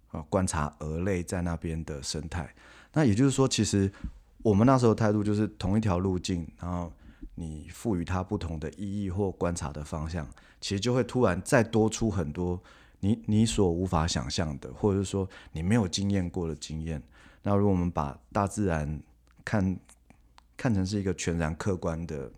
[0.09, 2.53] 啊观察蛾类在那边的生态。
[2.93, 3.89] 那也就是说，其实。
[4.45, 6.93] 我们那时候态度就是同一条路径，然后
[7.35, 10.29] 你赋予它不同的意义或观察的方向，
[10.61, 12.63] 其实就会突然再多出很多
[13.01, 17.03] 你你所无法想象的，或者是说你没有经验过的经验。
[17.43, 19.01] 那如果我们把大自然
[19.47, 19.79] 看
[20.59, 22.31] 看成是一个全然客观的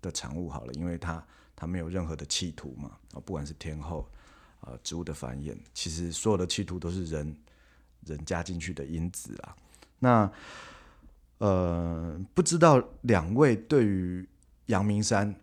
[0.00, 1.20] 的产物好了，因为它
[1.56, 4.08] 它没有任何的企图嘛，啊，不管是天候
[4.60, 7.36] 啊、植物的繁衍，其实所有的企图都是人
[8.06, 9.56] 人加进去的因子啊，
[9.98, 10.32] 那。
[11.38, 14.28] 呃，不知道两位对于
[14.66, 15.34] 阳明山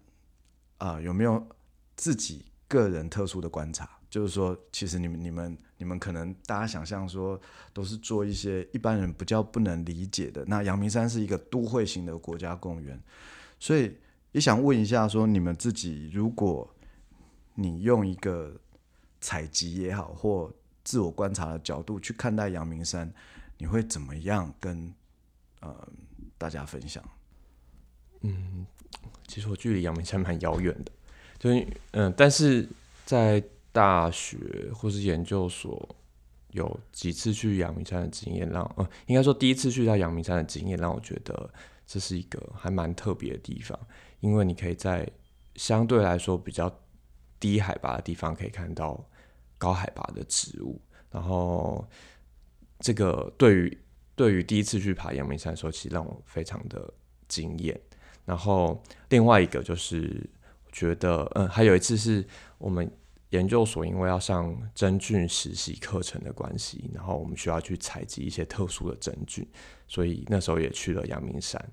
[0.78, 1.48] 啊、有没有
[1.96, 3.90] 自己个人特殊的观察？
[4.10, 7.40] 就是说，其实你们、你们、你们可能大家想象说，
[7.74, 10.44] 都是做一些一般人比较不能理解的。
[10.46, 13.02] 那阳明山是一个都会型的国家公园，
[13.60, 13.98] 所以
[14.34, 16.70] 也想问一下，说你们自己，如果
[17.56, 18.54] 你用一个
[19.22, 20.54] 采集也好，或
[20.84, 23.14] 自我观察的角度去看待阳明山，
[23.58, 24.94] 你会怎么样跟？
[25.66, 25.90] 呃，
[26.38, 27.04] 大家分享。
[28.22, 28.66] 嗯，
[29.28, 30.92] 其实我距离阳明山蛮遥远的，
[31.40, 32.68] 就是嗯、但是
[33.04, 34.38] 在大学
[34.74, 35.96] 或是研究所
[36.52, 41.50] 有几次去阳明山的经验，让呃，应该说第一次去到阳明山的经验，让我觉得
[41.88, 43.78] 这是一个还蛮特别的地方，
[44.20, 45.10] 因为你可以在
[45.56, 46.72] 相对来说比较
[47.40, 49.04] 低海拔的地方，可以看到
[49.58, 50.80] 高海拔的植物，
[51.12, 51.86] 然后
[52.80, 53.78] 这个对于
[54.16, 56.94] 对于第一次去爬阳明山的时候，其实让我非常的
[57.28, 57.80] 惊艳。
[58.24, 60.28] 然后另外一个就是，
[60.72, 62.26] 觉得，嗯，还有一次是
[62.58, 62.90] 我们
[63.30, 69.48] 研究所因为要上真菌实习课程的关系，然后我们需要去采集一些特殊的真菌，
[69.88, 71.64] 所以那时候也去了阳明山。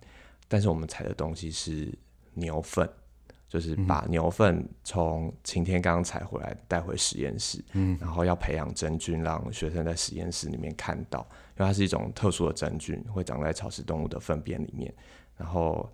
[0.49, 1.93] 但是我们采的东西是
[2.35, 2.89] 牛粪。
[3.53, 11.19] 就是把牛粪从晴天刚采回来带回实验室，嗯，然后要培养真菌，让学生在实验室里面看到，
[11.59, 14.91] 因为它是一种特殊的真菌，会长在草食动物的粪便里面，
[15.37, 15.87] 然后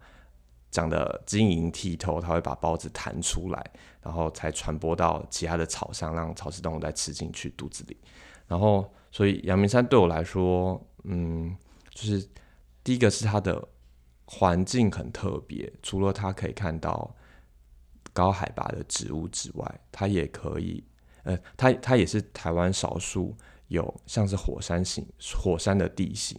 [0.71, 7.97] 长得晶莹剔透，它会把孢子弹出来，然后才传播到其他的草上，让草食动物再吃进去肚子里。
[8.47, 11.57] 然后，所以阳明山对我来说，嗯，
[11.91, 12.25] 就是
[12.85, 13.67] 第一个是它的
[14.27, 17.13] 环境很特别，除了它可以看到。
[18.19, 20.83] 高海拔的植物之外，它也可以，
[21.23, 23.33] 呃，它它也是台湾少数
[23.69, 26.37] 有像是火山型火山的地形，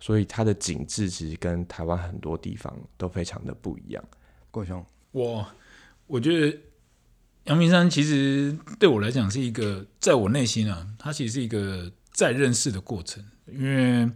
[0.00, 4.02] 所以它的景致其实跟台湾很多地方都非常的不一样。
[4.50, 5.46] 郭兄，我
[6.06, 6.58] 我觉得
[7.44, 14.10] 阳明山其实对我来讲是一个，在我内心啊，它其实是一个再认识的过程，因为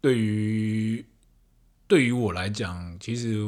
[0.00, 1.04] 对于。
[1.94, 3.38] 对于我来讲，其实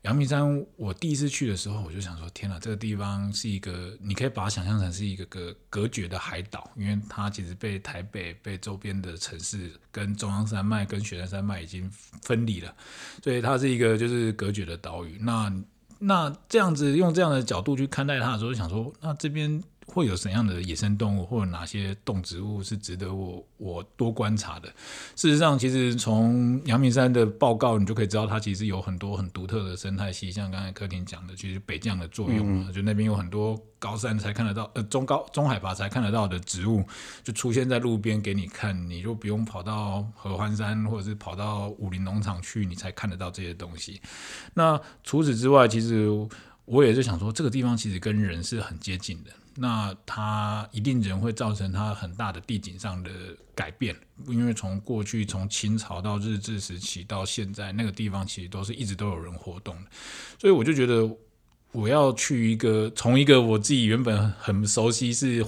[0.00, 11.86] 阳明山，我第一次去的时候，我就想说：天哪，这个地方是一个，你可以把它想象成是一个个隔绝的海岛，因为它其实被台北、被周边的城市跟中央山脉、跟雪山山脉已经
[12.22, 12.74] 分离了，
[13.22, 15.18] 所以它是一个就是隔绝的岛屿。
[15.20, 15.52] 那
[15.98, 19.62] 那这样子用这样的角度去看待它的时候，想说，那这边。
[19.86, 24.68] 会有怎样的野生动物，或者哪些动植物是值得我我多观察的？
[25.16, 36.84] 事实上，其实从阳明山的报告，你就可以知道，它其实有很多很独特的生态系，像刚才柯廷讲的，其实北降的作用嘛，嗯、就那边有很多高山才看得到，呃，中高中海拔才看得到的植物，
[37.22, 44.00] 就出现在路边给你看，你就不用跑到合欢山或者是跑到武林农场去，你才看得到这些东西。
[44.54, 46.08] 那除此之外，其实
[46.64, 49.30] 我也是想说，这个地方其实跟人是很接近的。
[49.56, 53.10] 那它一定人会造成它很大的地景上的
[53.54, 53.94] 改变，
[54.26, 59.90] 因为从过去从清朝到日治时期到现在，那个地方其实都是一直都有人活动的，
[60.38, 61.08] 所以我就觉得
[61.72, 65.44] 我要去一个从一个我自己原本很熟悉是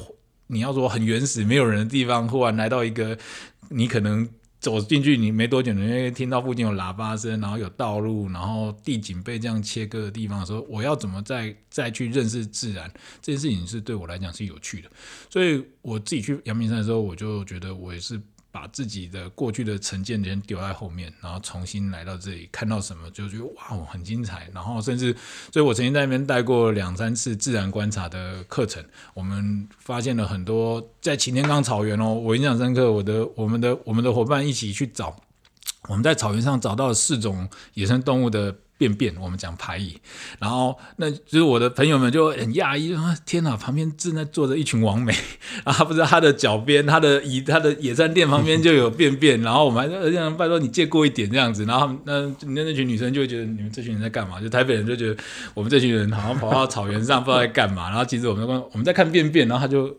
[0.46, 3.18] 你要说很原始没有人的地方，忽然来到一个
[3.70, 4.28] 你可能
[4.64, 12.90] 走进去，你没多久，你会听到附近有喇叭声，然后有道路，然后地景被这样切割的地方的时候，我要怎么再再去认识自然？
[13.20, 14.90] 这件事情是对我来讲是有趣的。
[15.28, 18.18] 所以我自己去阳明山的时候，我就觉得我也是。
[18.54, 24.48] 把自己的过去的成见先丢在后面，然后重新来到这里，看到什么就觉得哇，很精彩。
[24.54, 25.12] 然后甚至，
[25.52, 28.80] 所以我曾经在那边带过两三次自然观察的课程，
[29.12, 32.92] 我们发现了很多在擎天岗草原哦，我印象深刻。
[32.92, 35.16] 我的、我们的、我们的伙伴一起去找，
[35.88, 38.54] 我们在草原上找到了四种野生动物的。
[38.84, 39.98] 便便，我们讲排异，
[40.38, 45.14] 然后那就是我的朋友们就很讶异，说：“天哪，旁边正在坐着一群王美，
[45.64, 54.40] 然后不知道他的脚边，他的椅，他的野餐垫旁边就有便便，然后我们还说，这样拜托你借过一点这样子，然后那那那群女生就会觉得你们这群人在干嘛？
[54.40, 55.16] 就台北人就觉得
[55.54, 59.96] 我们这群人好像跑到草原上不知道在干嘛，然后其实我们我们在看便便，然后他就。”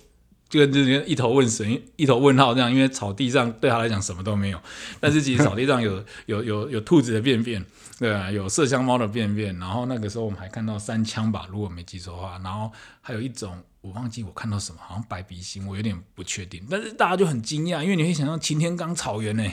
[0.47, 4.59] 就跟就是一头问神，一头问号这样，因为草地上对他来讲什么都没有，
[4.99, 7.65] 但是其实草地上有有有有兔子的便便，
[7.97, 12.71] 对啊，有麝香猫的便便，然后那个时候我们还看到三枪吧，如果没记错的话，然后
[13.01, 13.63] 还有一种。
[13.81, 16.59] 我忘记我看到什么，好像白鼻心，我有点不确定。
[16.67, 19.43] 但是大家就很惊讶，因为你会想到擎天岗草原呢，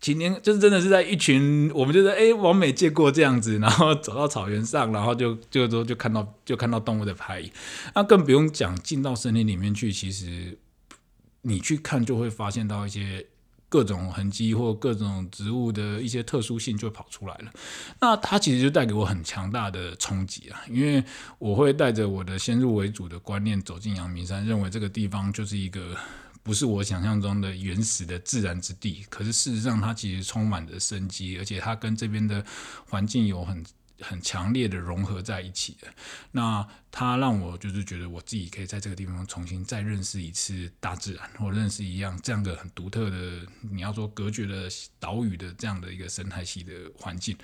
[0.00, 7.48] 擎天就是真的是在一群我们就是哎，完美借过这样子，然后走到草原上，然后就就就就看到就看到动物的排。
[7.94, 10.58] 那更不用讲进到森林里面去，其实
[11.42, 13.24] 你去看就会发现到一些。
[13.68, 17.50] 各种痕迹或各种植物的一些特殊性就跑出来了，
[18.00, 20.62] 那它其实就带给我很强大的冲击啊！
[20.68, 21.04] 因为
[21.38, 25.96] 我会带着我的先入为主的观念走进阳明山，认为这个地方就是一个
[26.42, 32.44] 不是我想象中的原始的自然之地，可是事实上它其实充满着生机，而且它跟这边的
[32.88, 33.64] 环境有很。
[34.00, 35.88] 很强烈的融合在一起的，
[36.32, 43.16] 那它让我就是觉得我自己可以在这个地方重新再认识一次大自然，或认识一样这样的很独特的，
[43.70, 44.68] 你要说隔绝的
[44.98, 47.36] 岛屿的这样的一个生态系的环境。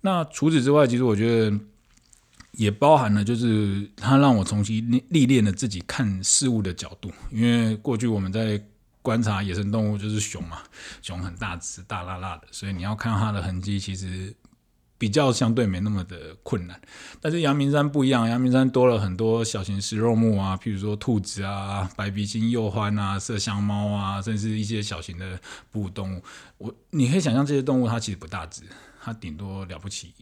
[0.00, 1.58] 那除此之外，其实我觉得
[2.52, 8.62] 也包含了，就是它让我重新历练了自己看事物的角度，因为过去我们在
[9.02, 10.62] 观察野生动物就是熊嘛，
[11.02, 14.34] 熊很大只、大辣辣的，所以你要看到它的痕迹，其实。
[15.02, 16.80] 比较相对没那么的困难，
[17.20, 25.36] 但是阳明山不一样，阳明山多了很多小型食肉目啊，譬如说兔子啊、白鼻金鼬獾啊、麝香猫啊，甚至一些小型的
[25.72, 26.22] 哺乳动物。
[26.58, 28.62] 我你可以想象这些动物它其实不大只，
[29.02, 30.14] 它顶多了不起。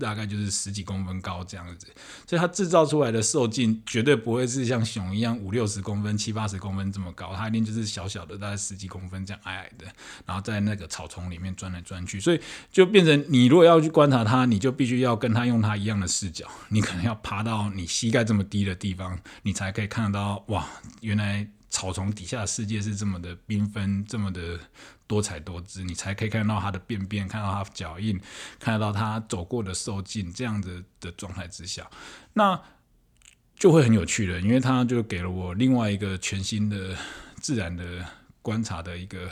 [0.00, 1.86] 大概就是十几公分高这样子，
[2.26, 9.86] 所以它制造出来的兽径绝对不会是像熊一样五六十公分、七八十公分这么高，它一定就是小小的，大概十几公分这样矮矮的，
[10.26, 12.40] 然后在那个草丛里面钻来钻去，所以
[12.72, 20.66] 就变成你如果要去观察它，你就必须要跟它用它一样的视角，你可能要爬到你膝盖这么低的地方，你才可以看得到哇，
[21.02, 21.46] 原来。
[21.72, 24.58] 草丛底下的世界是这么的缤纷，这么的
[25.10, 28.16] 多彩多姿，你才可以看到它的便便，看到它脚印，
[28.60, 31.90] 看得到它走过的兽径，这样子的状态之下，
[32.34, 32.62] 那
[33.56, 36.96] 就会很有趣了，因为它就给了我另外一个全新的
[37.40, 38.06] 自然的
[38.40, 39.28] 观察的一个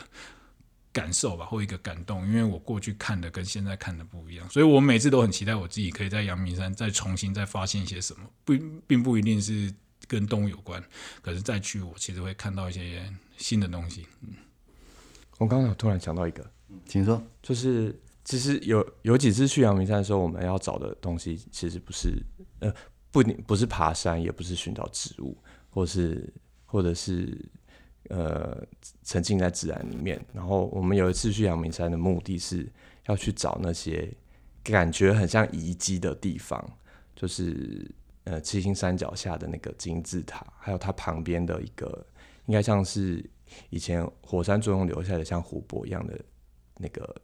[0.93, 8.53] 感受吧，或一个感动，因为我过去看的跟现在看的不一样，所以我每次都很期待我自己可以在阳明山再重新再发现一些什么，不，
[8.89, 9.73] 并不一定是。
[10.07, 10.83] 跟动物有关，
[11.21, 14.07] 可是再去我其实会看到一些新的东西。
[15.39, 16.45] 我刚刚突然想到一个，
[16.85, 22.23] 请说，就是其实有有几次去阳明山的时候，我们要找的东西其实不是
[22.61, 22.73] 呃
[23.11, 25.37] 不不是爬山，也不是寻找植物，
[25.71, 26.33] 或是
[26.67, 27.39] 或者是
[28.11, 28.63] 呃
[29.03, 30.23] 沉浸在自然里面。
[30.35, 32.71] 然后我们有一次去阳明山的目的是
[33.07, 34.13] 要去找那些
[34.63, 36.63] 感觉很像遗迹的地方，
[37.17, 37.91] 就是。
[38.25, 42.07] 呃，七星山脚下的那个金字塔，还有它旁边的一个，
[42.45, 43.25] 应该像是
[43.71, 46.19] 以前火山作用留下的像湖泊一样的
[46.77, 47.17] 那个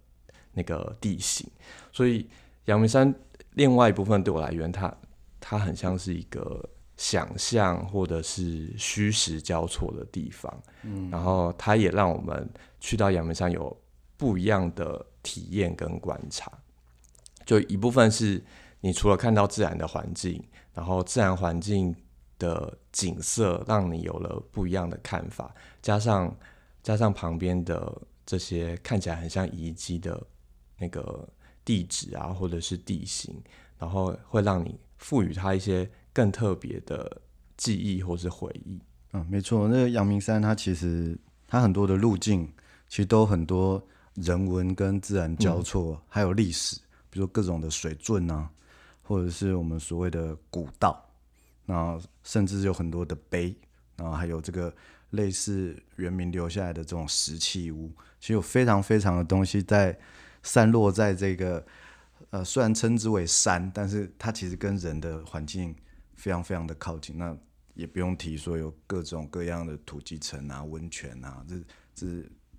[0.53, 1.51] 那个地形。
[1.93, 2.29] 所以
[2.67, 3.15] 阳明山
[3.53, 4.95] 另外一部分对我来源，它
[5.41, 10.63] 它很像是一个想象或者是虚实交错的地方。
[10.83, 12.49] 嗯，然后它也让我们
[12.81, 13.77] 去到阳明山有
[14.17, 16.51] 不一样的体验跟观察。
[17.45, 18.43] 就一部分是
[18.81, 20.43] 你除了看到自然的环境。
[20.75, 21.95] 然后自然环境
[22.45, 26.37] 的景色让你有了不一样的看法，加上
[26.83, 30.23] 加上旁边的这些看起来很像遗迹的
[30.77, 31.27] 那个
[31.65, 33.35] 地址啊，或者是地形，
[33.79, 37.21] 然后会让你赋予它一些更特别的
[37.57, 38.79] 记忆或是回忆。
[39.13, 41.17] 嗯，没错，那个阳明山它其实
[41.47, 42.47] 它很多的路径
[42.89, 43.83] 其实都很多
[44.15, 46.77] 人文跟自然交错，嗯、还有历史，
[47.09, 48.51] 比如说各种的水圳啊。
[49.07, 51.04] 或者是我们所谓的古道，
[51.67, 53.55] 然后甚至有很多的碑，
[53.97, 54.75] 然后还有这个
[55.11, 59.99] 类似原民留下来的这种石器屋，其实有非常非常的东西在
[60.43, 61.65] 散落在这个
[62.31, 65.75] 呃，虽然称之为山，但是它其实跟人的环境
[66.15, 67.17] 非常非常的靠近。
[67.17, 67.37] 那
[67.75, 71.57] 也不用提说有各种各样的土鸡城啊、温泉啊，这
[71.95, 72.07] 这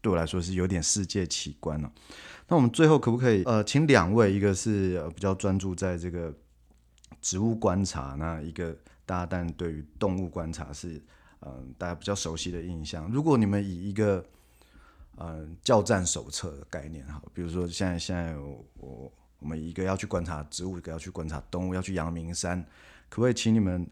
[0.02, 1.92] 对我来说是有点世界奇观了、
[2.48, 6.32] 那我们最后可不可以呃，请两位，一个是、呃、比较专注在这个
[7.22, 11.02] 植物观察，那一个大家但对于动物观察是
[11.42, 13.08] 嗯、大家比较熟悉的印象。
[13.12, 14.26] 如果你们以一个
[15.18, 19.12] 嗯、呃、教战手册的概念哈，比如说现在现在我我，
[19.46, 22.60] 们一个要去观察植物，一个要去观察动物，要去阳明山，
[23.10, 23.88] 可不可以请你们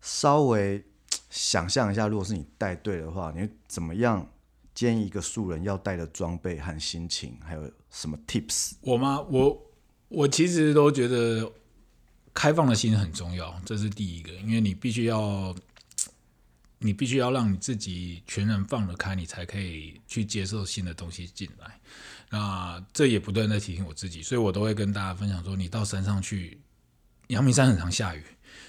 [0.00, 0.84] 稍微
[1.28, 4.28] 想象一下，如果是你带队的话，你怎么样？
[4.74, 8.74] 建议一个素人要带的装备和心情，还有什么 tips？
[8.82, 9.22] 我吗？
[9.22, 9.62] 我
[10.08, 11.50] 我其实都觉得
[12.36, 15.54] 开放的心很重要，这是第一个，因为你必须要，
[16.78, 21.80] 你必须要让你自己全然放得开，你才可以去接受新的东西进来。
[22.28, 26.60] 那这也不断在提醒我自己，所以我都会跟大家分享说，你到山上去，
[27.28, 28.22] 阳明山很常下雨。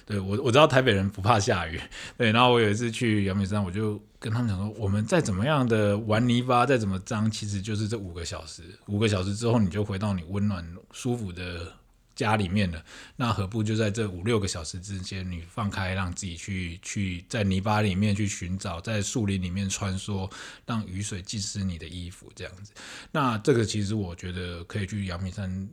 [0.05, 1.77] 对，我 我知道台北人不怕下雨，
[2.17, 11.73] 对，然后我有一次去阳明山，我就跟他们讲说，我们再怎么样的玩泥巴，再怎么脏，其实就是这五个小时，五个小时之后你就回到你温暖舒服的
[12.17, 12.83] 家里面的。
[13.15, 20.29] 那何不就在这五六个小时之间，你放开，让自己去去在泥巴里面去寻找，在树林里面穿梭，
[20.65, 22.73] 让雨水浸湿你的衣服，这样子。
[23.13, 25.69] 那这个其实我觉得可以去阳明山。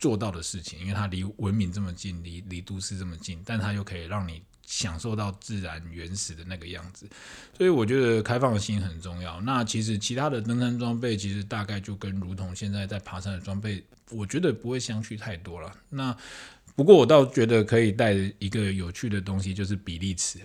[0.00, 4.40] 做到的事情，因为它离文明这么近，离离都市这么近，但它又可以让你
[4.70, 7.08] 享受到自然原始的那个样子，
[7.56, 9.40] 所以我觉得开放性很重要。
[9.40, 15.74] 那其实其他的登山装备，其实大概就跟如同现在在爬山的装备，我觉得不会相去太多了。
[15.88, 16.14] 那
[16.76, 20.38] 不过我倒觉得可以带一个有趣的东西，就是比例尺。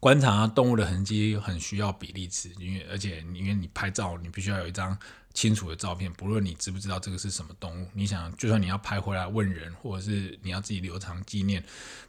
[0.00, 4.98] 观察动物的痕迹很需要比例尺，因为而且因为你拍照，你必须要有一张。
[5.36, 11.62] 清楚的照片，不论你知不知道这个是什么动物，你想就算你要拍回来问人，或者是你要自己留长纪念，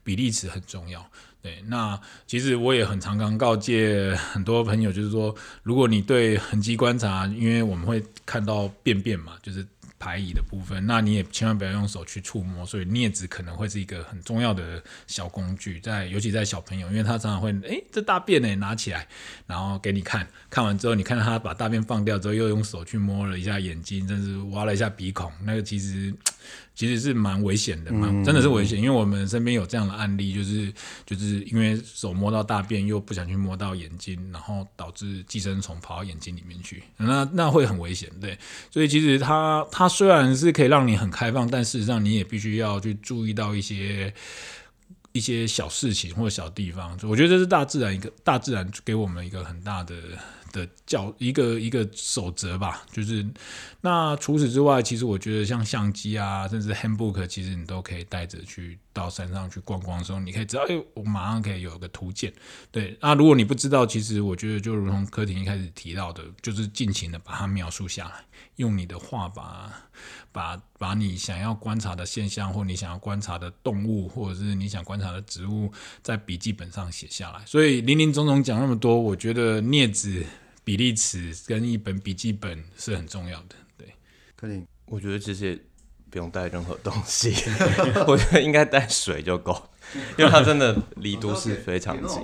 [0.03, 1.05] 比例尺很重要。
[1.41, 9.67] 对，那其实我也很常常告诫很多朋友，就是说，如果你对痕迹观察，因为我们会看到便便嘛，就是。
[9.99, 19.07] 排椅的部分，那你也千万不要用手去触摸，所以镊子可能会是一个很重要的小工具，在尤其在小朋友，因为他常常会，哎，这大便呢，拿起来，
[19.45, 26.13] 然后给你看，看完之后，你看到他把大便放掉之后，又用手去摸了一下眼睛，甚至挖了一下鼻孔，那个其实。
[26.77, 30.71] 其实是蛮危险的，蛮真的是危险，因为我们身边有这样的案例，就是
[31.07, 38.37] 就是因为手摸到大便，又不想去摸到眼睛，然后导致寄生虫跑到眼睛里面去，那那会很危险，对。
[38.69, 44.13] 所以其实它它虽然是可以让你很开放，但事实上你也必须要去注意到一些
[45.13, 46.95] 一些小事情或者小地方。
[47.01, 49.95] 我觉得这是大自然一个大自然给我们一个很大的。
[50.51, 53.25] 的教一个一个守则吧，就是
[53.81, 62.33] 那除此之外，其实我觉得像相机啊，甚至 handbook，其实你都可以带着去到山上去逛逛的时候，你可以知道，哎，我马上可以有个图鉴。
[62.71, 68.25] 对，那如果你不知道，其实我觉得就如同柯廷一开始提到的，就是尽情的把它描述下来，
[68.55, 69.71] 用你的画把
[70.31, 75.71] 把把你想要观察的现象，或你想要观察的动物，或者是你想观察的植物，
[76.01, 77.45] 在笔记本上写下来。
[77.45, 80.25] 所以林林总总讲那么多，我觉得镊子。
[80.67, 83.87] 比例尺跟一本笔记本是很重要的，对。
[84.35, 85.65] 柯廷，我觉得其实
[86.09, 87.33] 不用带任何东西，
[88.07, 89.55] 我觉得应该带水就够，
[90.17, 92.21] 因为它真的离都市非常近。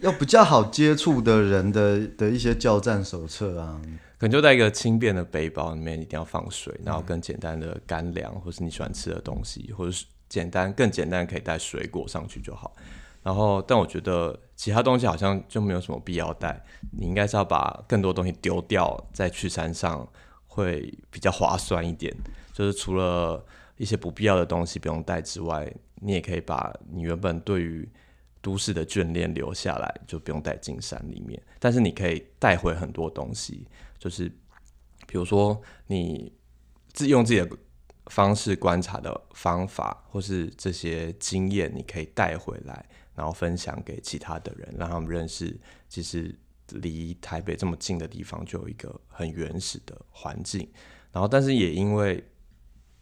[0.00, 3.80] 要比较好接触的人的的一些交战手册啊，
[4.18, 12.74] 可能就带一个轻便的背包，里面一定要放水，然后更简单的干粮，或是你喜欢吃的东西，或者是简单更简单可以带水果上去就好。
[13.22, 16.62] 然后，但我觉得其他东西好像就没有什么必要带。
[16.90, 20.06] 你应该是要把更多东西丢掉，再去山上
[20.46, 22.14] 会比较划算一点。
[22.54, 23.44] 就是除了
[23.76, 27.86] 一些不必要的东西不用带之外，你也可以把你原本对于
[28.40, 31.42] 都市的眷恋留下来，就不用带进山里面。
[31.58, 33.66] 但是你可以带回很多东西，
[33.98, 34.28] 就是
[35.06, 36.32] 比如说你
[36.94, 37.58] 自用自己的
[38.06, 42.86] 方式观察的方法，或是这些经验，你可以带回来。
[43.16, 45.56] 然后分享给其他的人，让他们认识，
[45.88, 46.36] 其实
[46.70, 50.68] 离台北这么近的地方就有一个很原始的环境。
[51.12, 52.20] 然后，但是也因为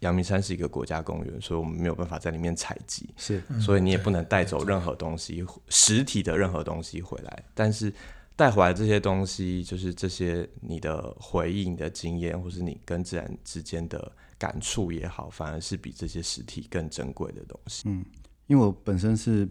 [0.03, 7.45] 阳明山是一个国家公园，所以我们没有办法在里面采集，是，所以你也不能带走任何东西，实体的任何东西回来。
[7.55, 7.93] 但是
[8.37, 17.89] 带回来这些东西，就是这些你的回忆、你的经验，或是你跟自然之间的感触也好，反而是比这些实体更珍贵的东西。
[17.89, 18.05] 嗯，
[18.47, 19.49] 因为我本身是。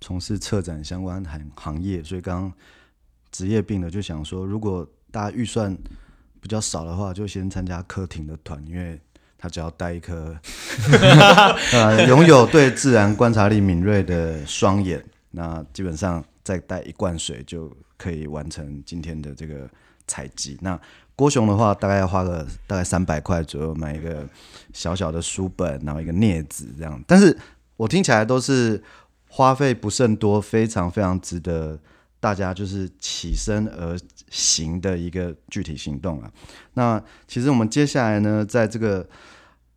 [0.00, 2.52] 从事策展相关行行业，所以刚刚
[3.30, 5.74] 职业病的，就想说，如果大家预算
[6.42, 9.00] 比较少的话，就先参加柯廷的团，因为
[9.44, 10.34] 他只要带一颗
[11.72, 19.68] 呃拥有对自然观察力敏锐的双眼，那基本上再带一罐水就可以完成今天的这个
[20.06, 20.56] 采集。
[20.62, 20.80] 那
[21.14, 24.26] 郭雄的话，大概要花个大概三百块左右买一个
[24.72, 26.98] 小小的书本，然后一个镊子这样。
[27.06, 27.36] 但是
[27.76, 28.82] 我听起来都是
[29.28, 31.78] 花费不甚多，非常非常值得
[32.18, 33.94] 大家就是起身而
[34.30, 36.30] 行的一个具体行动啊。
[36.72, 39.06] 那其实我们接下来呢，在这个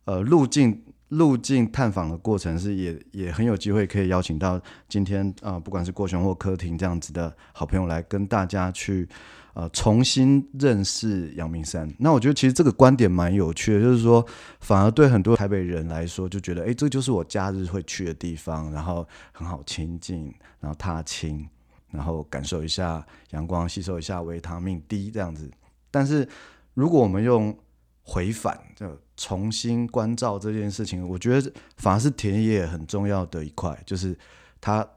[0.08, 9.06] 呃路径路径探访的过程，是也也很有机会可以邀请到今天啊、不管是郭雄或柯婷这样子的好朋友来跟大家去。
[9.54, 14.24] 呃，重新认识阳明山，那我觉得其实这个观点蛮有趣的，就是说，
[14.60, 21.44] 反而对很多台北人来说，就觉得，哎，这就是我假日会去的地方，然后很好亲近，然后踏青，
[21.90, 25.50] 然后感受一下阳光，吸收一下维他命 D 这样子。
[25.90, 26.28] 但是，
[26.74, 27.58] 如果我们用
[28.04, 28.86] 回返，就
[29.18, 34.18] 重新关照这件事情，我觉得反而是田野很重要的一块，就是
[34.58, 34.88] 它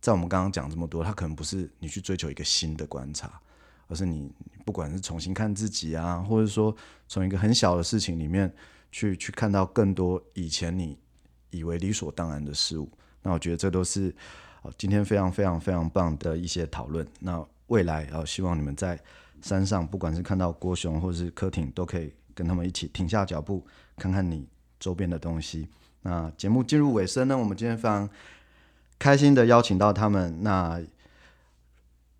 [0.00, 3.38] 在我们刚刚讲这么多，它可能不是你去追求一个新的观察。
[3.88, 4.32] 而是你
[4.64, 6.72] 不管是重新看自己啊，或者说
[7.08, 8.54] 从一个很小的事情里面
[8.92, 10.96] 去去看到更多以前你
[11.50, 12.88] 以为理所当然的事物，
[13.20, 14.14] 那我觉得这都是
[14.78, 17.04] 今天非常非常非常棒的一些讨论。
[17.18, 18.96] 那未来啊，希望你们在
[19.42, 23.66] 山上，不管是看到郭雄或者是柯廷，都可以跟他们一起停下脚步，
[23.98, 25.68] 看看你周边的东西。
[26.00, 28.08] 那节目进入尾声呢，我们今天非常
[28.98, 30.42] 开心的邀请到他们。
[30.42, 30.80] 那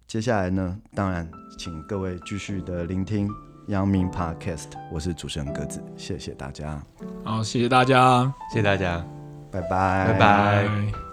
[0.07, 1.27] 接下来呢，当然，
[1.59, 3.31] 请各位继续的聆听
[3.69, 6.85] 阳明 Podcast，我是主持人鸽子，谢谢大家。
[7.25, 9.03] 好，谢谢大家，谢谢大家，
[9.51, 11.10] 拜拜，拜拜。